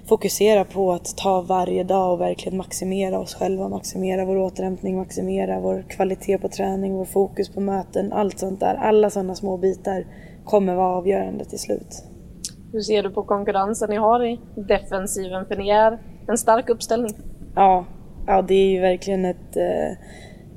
fokusera 0.09 0.65
på 0.65 0.91
att 0.91 1.17
ta 1.17 1.41
varje 1.41 1.83
dag 1.83 2.13
och 2.13 2.21
verkligen 2.21 2.57
maximera 2.57 3.19
oss 3.19 3.35
själva, 3.35 3.69
maximera 3.69 4.25
vår 4.25 4.37
återhämtning, 4.37 4.97
maximera 4.97 5.59
vår 5.59 5.85
kvalitet 5.89 6.37
på 6.37 6.49
träning, 6.49 6.93
vår 6.93 7.05
fokus 7.05 7.49
på 7.49 7.61
möten, 7.61 8.13
allt 8.13 8.39
sånt 8.39 8.59
där. 8.59 8.75
Alla 8.75 9.09
sådana 9.09 9.35
små 9.35 9.57
bitar 9.57 10.05
kommer 10.45 10.75
vara 10.75 10.97
avgörande 10.97 11.45
till 11.45 11.59
slut. 11.59 12.03
Hur 12.71 12.81
ser 12.81 13.03
du 13.03 13.09
på 13.11 13.23
konkurrensen 13.23 13.89
ni 13.89 13.95
har 13.95 14.25
i 14.25 14.39
defensiven? 14.55 15.45
För 15.45 15.55
ni 15.55 15.69
är 15.69 15.99
en 16.27 16.37
stark 16.37 16.69
uppställning. 16.69 17.13
Ja, 17.55 17.85
ja, 18.27 18.41
det 18.41 18.53
är 18.53 18.67
ju 18.67 18.79
verkligen 18.79 19.25
ett, 19.25 19.57
eh, 19.57 19.91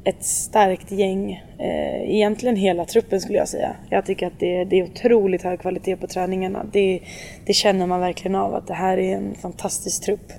ett 0.04 0.24
starkt 0.24 0.90
gäng. 0.90 1.32
Eh, 1.58 2.10
egentligen 2.14 2.56
hela 2.56 2.84
truppen 2.84 3.20
skulle 3.20 3.38
jag 3.38 3.48
säga. 3.48 3.76
Jag 3.90 4.06
tycker 4.06 4.26
att 4.26 4.40
det, 4.40 4.64
det 4.64 4.78
är 4.78 4.84
otroligt 4.84 5.42
hög 5.42 5.60
kvalitet 5.60 5.96
på 5.96 6.06
träningarna. 6.06 6.66
Det, 6.72 7.00
det 7.46 7.52
känner 7.52 7.86
man 7.86 8.00
verkligen 8.00 8.34
av 8.34 8.54
att 8.54 8.66
det 8.66 8.74
här 8.74 8.98
är 8.98 9.16
en 9.16 9.34
fantastisk 9.34 10.04
trupp. 10.04 10.32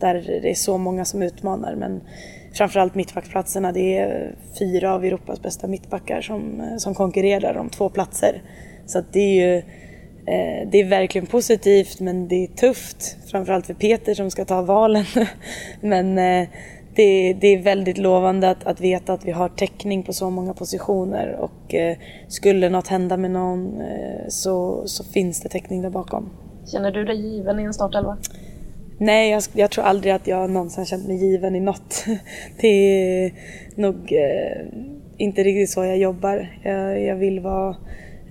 Där 0.00 0.14
det 0.42 0.50
är 0.50 0.54
så 0.54 0.78
många 0.78 1.04
som 1.04 1.22
utmanar. 1.22 1.74
Men 1.74 2.00
framförallt 2.54 2.94
mittbackplatserna. 2.94 3.72
det 3.72 3.98
är 3.98 4.34
fyra 4.58 4.94
av 4.94 5.04
Europas 5.04 5.42
bästa 5.42 5.66
mittbackar 5.66 6.20
som, 6.20 6.62
som 6.78 6.94
konkurrerar 6.94 7.56
om 7.56 7.68
två 7.68 7.88
platser. 7.88 8.42
Så 8.86 8.98
att 8.98 9.12
det 9.12 9.20
är 9.20 9.34
ju 9.34 9.62
det 10.70 10.80
är 10.80 10.88
verkligen 10.88 11.26
positivt 11.26 12.00
men 12.00 12.28
det 12.28 12.44
är 12.44 12.46
tufft, 12.46 13.16
framförallt 13.30 13.66
för 13.66 13.74
Peter 13.74 14.14
som 14.14 14.30
ska 14.30 14.44
ta 14.44 14.62
valen. 14.62 15.04
men 15.80 16.18
det, 16.98 17.32
det 17.32 17.46
är 17.46 17.62
väldigt 17.62 17.98
lovande 17.98 18.50
att, 18.50 18.66
att 18.66 18.80
veta 18.80 19.12
att 19.12 19.24
vi 19.24 19.30
har 19.30 19.48
täckning 19.48 20.02
på 20.02 20.12
så 20.12 20.30
många 20.30 20.54
positioner 20.54 21.36
och 21.40 21.74
eh, 21.74 21.96
skulle 22.28 22.68
något 22.68 22.88
hända 22.88 23.16
med 23.16 23.30
någon 23.30 23.80
eh, 23.80 24.28
så, 24.28 24.82
så 24.86 25.04
finns 25.04 25.40
det 25.40 25.48
täckning 25.48 25.82
där 25.82 25.90
bakom. 25.90 26.30
Känner 26.72 26.90
du 26.90 27.04
dig 27.04 27.20
given 27.20 27.60
i 27.60 27.62
en 27.62 27.74
startelva? 27.74 28.18
Nej, 28.98 29.30
jag, 29.30 29.42
jag, 29.52 29.70
tror 29.70 29.84
aldrig 29.84 30.12
att 30.12 30.26
jag 30.26 30.50
någonsin 30.50 30.86
känt 30.86 31.06
mig 31.06 31.16
given 31.16 31.56
i 31.56 31.60
något. 31.60 32.04
Det 32.60 32.68
är 32.68 33.32
nog 33.74 34.12
eh, 34.12 34.66
inte 35.16 35.42
riktigt 35.42 35.70
så 35.70 35.84
jag 35.84 35.98
jobbar. 35.98 36.58
Jag, 36.62 37.02
jag 37.02 37.16
vill 37.16 37.40
vara 37.40 37.76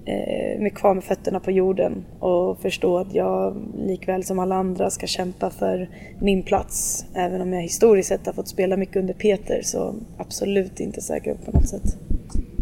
eh, 0.07 0.59
med 0.61 0.75
kvar 0.75 0.93
med 0.93 1.03
fötterna 1.03 1.39
på 1.39 1.51
jorden 1.51 2.05
och 2.19 2.59
förstå 2.59 2.97
att 2.97 3.13
jag 3.13 3.55
likväl 3.77 4.23
som 4.23 4.39
alla 4.39 4.55
andra 4.55 4.89
ska 4.89 5.07
kämpa 5.07 5.49
för 5.49 5.89
min 6.19 6.43
plats. 6.43 7.05
Även 7.13 7.41
om 7.41 7.53
jag 7.53 7.61
historiskt 7.61 8.09
sett 8.09 8.25
har 8.25 8.33
fått 8.33 8.47
spela 8.47 8.77
mycket 8.77 8.95
under 8.95 9.13
Peter 9.13 9.61
så 9.63 9.95
absolut 10.17 10.79
inte 10.79 11.01
säker 11.01 11.31
upp 11.31 11.45
på 11.45 11.51
något 11.51 11.67
sätt. 11.67 11.97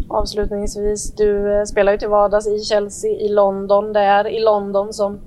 Avslutningsvis, 0.09 1.15
du 1.15 1.57
eh, 1.57 1.63
spelar 1.63 1.91
ju 1.91 1.97
till 1.97 2.09
vardags 2.09 2.47
i 2.47 2.59
Chelsea 2.59 3.11
i 3.11 3.29
London. 3.29 3.93
Det 3.93 3.99
är 3.99 4.27
i 4.27 4.39
London 4.39 4.93
som 4.93 5.19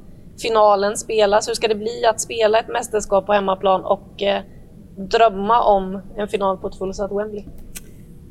finalen 0.42 0.96
spelas. 0.96 1.48
Hur 1.48 1.54
ska 1.54 1.68
det 1.68 1.74
bli 1.74 2.06
att 2.06 2.20
spela 2.20 2.58
ett 2.58 2.68
mästerskap 2.68 3.26
på 3.26 3.32
hemmaplan 3.32 3.84
och 3.84 4.22
eh, 4.22 4.42
drömma 4.96 5.62
om 5.62 6.00
en 6.16 6.28
final 6.28 6.58
på 6.58 6.68
ett 6.68 6.78
fullsatt 6.78 7.12
Wembley? 7.12 7.44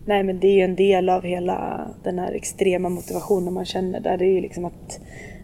Nej 0.07 0.23
men 0.23 0.39
det 0.39 0.47
är 0.47 0.55
ju 0.55 0.61
en 0.61 0.75
del 0.75 1.09
av 1.09 1.23
hela 1.23 1.87
den 2.03 2.19
här 2.19 2.31
extrema 2.31 2.89
motivationen 2.89 3.53
man 3.53 3.65
känner 3.65 3.99
där. 3.99 4.17
Det 4.17 4.25
är 4.25 4.31
ju 4.31 4.41
liksom 4.41 4.65
att, 4.65 4.99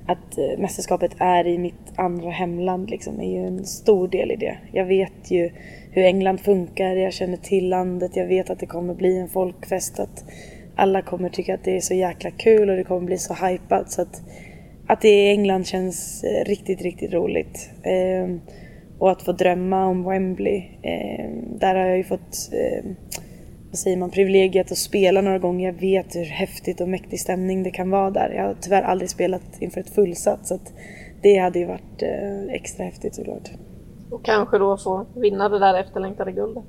att 0.08 0.38
eh, 0.38 0.60
mästerskapet 0.60 1.12
är 1.18 1.48
i 1.48 1.58
mitt 1.58 1.94
andra 1.96 2.30
hemland 2.30 2.90
liksom, 2.90 3.20
är 3.20 3.32
ju 3.32 3.48
en 3.48 3.66
stor 3.66 4.08
del 4.08 4.32
i 4.32 4.36
det. 4.36 4.58
Jag 4.72 4.86
vet 4.86 5.32
ju 5.32 5.52
hur 5.92 6.04
England 6.04 6.38
funkar, 6.38 6.96
jag 6.96 7.14
känner 7.14 7.38
till 7.38 7.70
landet, 7.70 8.16
jag 8.16 8.28
vet 8.28 8.50
att 8.50 8.60
det 8.60 8.66
kommer 8.66 8.94
bli 8.94 9.18
en 9.18 9.30
folkfest. 9.30 10.00
Att 10.00 10.26
alla 10.76 11.02
kommer 11.02 11.30
tycka 11.30 11.54
att 11.54 11.64
det 11.64 11.78
är 11.78 11.82
så 11.82 11.94
jäkla 11.94 12.32
kul 12.32 12.70
och 12.70 12.76
det 12.76 12.84
kommer 12.84 13.06
bli 13.06 13.18
så 13.18 13.34
hypat. 13.34 13.92
Så 13.92 14.02
att, 14.02 14.22
att 14.88 15.02
det 15.02 15.10
är 15.10 15.32
England 15.32 15.68
känns 15.68 16.24
eh, 16.24 16.46
riktigt, 16.46 16.82
riktigt 16.82 17.14
roligt. 17.14 17.70
Eh, 17.84 18.36
och 19.00 19.12
att 19.12 19.22
få 19.22 19.32
drömma 19.32 19.86
om 19.86 20.04
Wembley. 20.04 20.64
Eh, 20.82 21.30
där 21.60 21.76
har 21.76 21.86
jag 21.86 21.98
ju 21.98 22.04
fått 22.04 22.50
eh, 22.52 22.90
vad 23.74 23.80
säger 23.80 23.98
man, 23.98 24.10
privilegiet 24.10 24.72
att 24.72 24.78
spela 24.78 25.22
några 25.22 25.40
gånger. 25.40 25.66
Jag 25.66 25.82
vet 25.82 26.16
hur 26.16 26.26
häftigt 26.26 26.82
och 26.82 26.90
mäktig 26.90 27.20
stämning 27.20 27.64
det 27.64 27.72
kan 27.72 27.90
vara 27.90 28.12
där. 28.12 28.34
Jag 28.36 28.44
har 28.44 28.56
tyvärr 28.62 28.82
aldrig 28.82 29.10
spelat 29.10 29.42
inför 29.60 29.82
ett 29.82 29.90
fullsatt 29.90 30.48
så 30.48 30.60
det 31.22 31.38
hade 31.38 31.60
ju 31.60 31.66
varit 31.66 32.02
eh, 32.02 32.54
extra 32.56 32.86
häftigt 32.86 33.16
såklart. 33.16 33.50
Och 34.12 34.26
kanske 34.26 34.58
då 34.58 34.78
få 34.78 35.06
vinna 35.16 35.50
det 35.50 35.60
där 35.60 35.80
efterlängtade 35.80 36.32
guldet? 36.32 36.64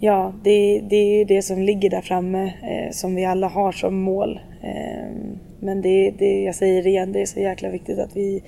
Ja, 0.00 0.34
det, 0.44 0.80
det 0.90 0.96
är 0.96 1.18
ju 1.18 1.24
det 1.24 1.42
som 1.42 1.62
ligger 1.62 1.90
där 1.90 2.00
framme 2.00 2.44
eh, 2.44 2.90
som 2.90 3.14
vi 3.14 3.24
alla 3.24 3.48
har 3.48 3.72
som 3.72 4.00
mål. 4.00 4.40
Eh, 4.62 5.14
men 5.60 5.82
det, 5.82 6.14
det, 6.18 6.42
jag 6.42 6.54
säger 6.54 6.82
det 6.82 6.88
igen, 6.88 7.12
det 7.12 7.22
är 7.22 7.26
så 7.26 7.40
jäkla 7.40 7.68
viktigt 7.68 7.98
att 7.98 8.16
vi, 8.16 8.42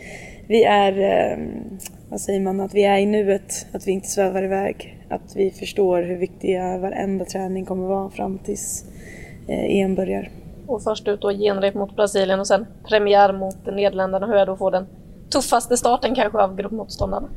vi 0.49 0.65
är, 0.65 0.99
eh, 0.99 1.39
vad 2.11 2.21
säger 2.21 2.41
man, 2.41 2.61
att 2.61 2.75
vi 2.75 2.85
är 2.85 2.99
i 2.99 3.07
nuet, 3.07 3.67
att 3.73 3.87
vi 3.87 3.93
inte 3.93 4.09
svävar 4.09 4.43
iväg 4.43 5.01
att 5.11 5.37
vi 5.37 5.51
förstår 5.51 6.03
hur 6.03 6.17
viktiga 6.17 6.79
varenda 6.79 7.25
träning 7.25 7.65
kommer 7.65 7.87
vara 7.87 8.11
fram 8.11 8.39
tills 8.39 8.85
eh, 9.49 9.81
EM 9.81 9.95
börjar. 9.95 10.31
Och 10.67 10.83
först 10.83 11.09
ut 11.09 11.21
då 11.21 11.31
genrep 11.31 11.75
mot 11.75 11.97
Brasilien 11.97 12.41
och 12.41 12.47
sen 12.47 12.67
premiär 12.89 13.33
mot 13.33 13.67
Nederländerna. 13.67 14.27
Hur 14.27 14.35
är 14.35 14.47
det 14.47 14.53
att 14.53 14.59
få 14.59 14.71
den 14.71 14.87
tuffaste 15.33 15.77
starten 15.77 16.15
kanske 16.15 16.39
av 16.39 16.57
gruppmotståndarna? 16.57 17.29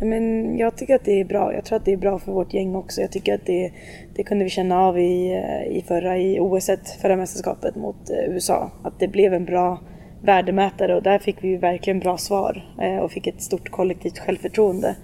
Men 0.00 0.56
jag 0.58 0.76
tycker 0.76 0.94
att 0.94 1.04
det 1.04 1.20
är 1.20 1.24
bra. 1.24 1.54
Jag 1.54 1.64
tror 1.64 1.76
att 1.76 1.84
det 1.84 1.92
är 1.92 1.96
bra 1.96 2.18
för 2.18 2.32
vårt 2.32 2.54
gäng 2.54 2.76
också. 2.76 3.00
Jag 3.00 3.12
tycker 3.12 3.34
att 3.34 3.46
det, 3.46 3.72
det 4.16 4.22
kunde 4.22 4.44
vi 4.44 4.50
känna 4.50 4.80
av 4.80 4.98
i, 4.98 5.42
i 5.70 5.84
förra 5.88 6.18
i 6.18 6.40
OS, 6.40 6.70
förra 7.02 7.16
mästerskapet 7.16 7.76
mot 7.76 8.10
eh, 8.10 8.34
USA. 8.34 8.70
Att 8.82 9.00
det 9.00 9.08
blev 9.08 9.34
en 9.34 9.44
bra 9.44 9.78
värdemätare 10.24 10.94
och 10.94 11.02
där 11.02 11.18
fick 11.18 11.44
vi 11.44 11.56
verkligen 11.56 12.00
bra 12.00 12.18
svar 12.18 12.74
eh, 12.82 12.96
och 12.96 13.12
fick 13.12 13.26
ett 13.26 13.42
stort 13.42 13.70
kollektivt 13.70 14.18
självförtroende. 14.18 14.96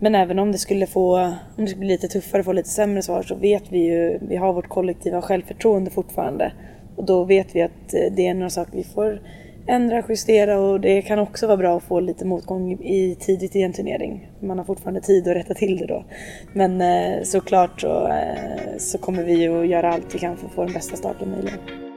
Men 0.00 0.14
även 0.14 0.38
om 0.38 0.52
det 0.52 0.58
skulle 0.58 0.86
få, 0.86 1.16
om 1.56 1.64
det 1.64 1.66
skulle 1.66 1.80
bli 1.80 1.88
lite 1.88 2.08
tuffare 2.08 2.40
och 2.40 2.44
få 2.44 2.52
lite 2.52 2.68
sämre 2.68 3.02
svar 3.02 3.22
så 3.22 3.34
vet 3.34 3.72
vi 3.72 3.78
ju, 3.78 4.18
vi 4.28 4.36
har 4.36 4.52
vårt 4.52 4.68
kollektiva 4.68 5.22
självförtroende 5.22 5.90
fortfarande. 5.90 6.52
Och 6.96 7.04
då 7.04 7.24
vet 7.24 7.56
vi 7.56 7.62
att 7.62 7.94
eh, 7.94 8.12
det 8.16 8.26
är 8.26 8.34
några 8.34 8.50
saker 8.50 8.76
vi 8.76 8.84
får 8.84 9.20
ändra, 9.66 10.02
justera 10.08 10.60
och 10.60 10.80
det 10.80 11.02
kan 11.02 11.18
också 11.18 11.46
vara 11.46 11.56
bra 11.56 11.76
att 11.76 11.82
få 11.82 12.00
lite 12.00 12.24
motgång 12.24 12.72
i 12.72 13.16
tidigt 13.20 13.56
i 13.56 13.62
en 13.62 13.72
turnering. 13.72 14.30
Man 14.40 14.58
har 14.58 14.64
fortfarande 14.64 15.00
tid 15.00 15.28
att 15.28 15.36
rätta 15.36 15.54
till 15.54 15.76
det 15.76 15.86
då. 15.86 16.04
Men 16.52 16.80
eh, 16.80 17.22
såklart 17.22 17.80
så, 17.80 18.06
eh, 18.08 18.78
så 18.78 18.98
kommer 18.98 19.22
vi 19.22 19.34
ju 19.34 19.60
att 19.60 19.68
göra 19.68 19.92
allt 19.92 20.14
vi 20.14 20.18
kan 20.18 20.36
för 20.36 20.46
att 20.46 20.52
få 20.52 20.64
den 20.64 20.72
bästa 20.72 20.96
starten 20.96 21.30
möjligen. 21.30 21.93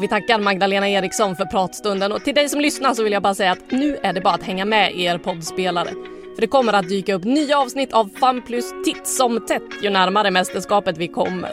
Vi 0.00 0.08
tackar 0.08 0.38
Magdalena 0.38 0.88
Eriksson 0.88 1.36
för 1.36 1.44
pratstunden 1.44 2.12
och 2.12 2.24
till 2.24 2.34
dig 2.34 2.48
som 2.48 2.60
lyssnar 2.60 2.94
så 2.94 3.02
vill 3.02 3.12
jag 3.12 3.22
bara 3.22 3.34
säga 3.34 3.52
att 3.52 3.70
nu 3.70 3.98
är 4.02 4.12
det 4.12 4.20
bara 4.20 4.34
att 4.34 4.42
hänga 4.42 4.64
med 4.64 4.92
i 4.92 5.04
er 5.04 5.18
poddspelare. 5.18 5.88
För 6.34 6.40
det 6.40 6.46
kommer 6.46 6.72
att 6.72 6.88
dyka 6.88 7.14
upp 7.14 7.24
nya 7.24 7.58
avsnitt 7.58 7.92
av 7.92 8.10
Fan 8.20 8.42
plus 8.42 8.72
titt 8.84 9.06
som 9.06 9.46
tätt 9.46 9.62
ju 9.82 9.90
närmare 9.90 10.30
mästerskapet 10.30 10.98
vi 10.98 11.08
kommer. 11.08 11.50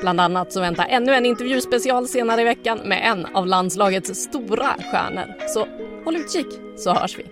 Bland 0.00 0.20
annat 0.20 0.52
så 0.52 0.60
väntar 0.60 0.86
ännu 0.88 1.14
en 1.14 1.26
intervjuspecial 1.26 2.08
senare 2.08 2.40
i 2.40 2.44
veckan 2.44 2.78
med 2.84 3.00
en 3.04 3.26
av 3.26 3.46
landslagets 3.46 4.20
stora 4.20 4.74
stjärnor. 4.90 5.48
Så 5.48 5.66
håll 6.04 6.16
utkik 6.16 6.46
så 6.76 6.94
hörs 6.94 7.18
vi. 7.18 7.24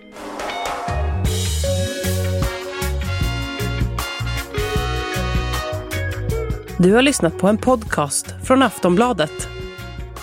Du 6.77 6.93
har 6.93 7.01
lyssnat 7.01 7.37
på 7.37 7.47
en 7.47 7.57
podcast 7.57 8.25
från 8.43 8.61
Aftonbladet. 8.61 9.60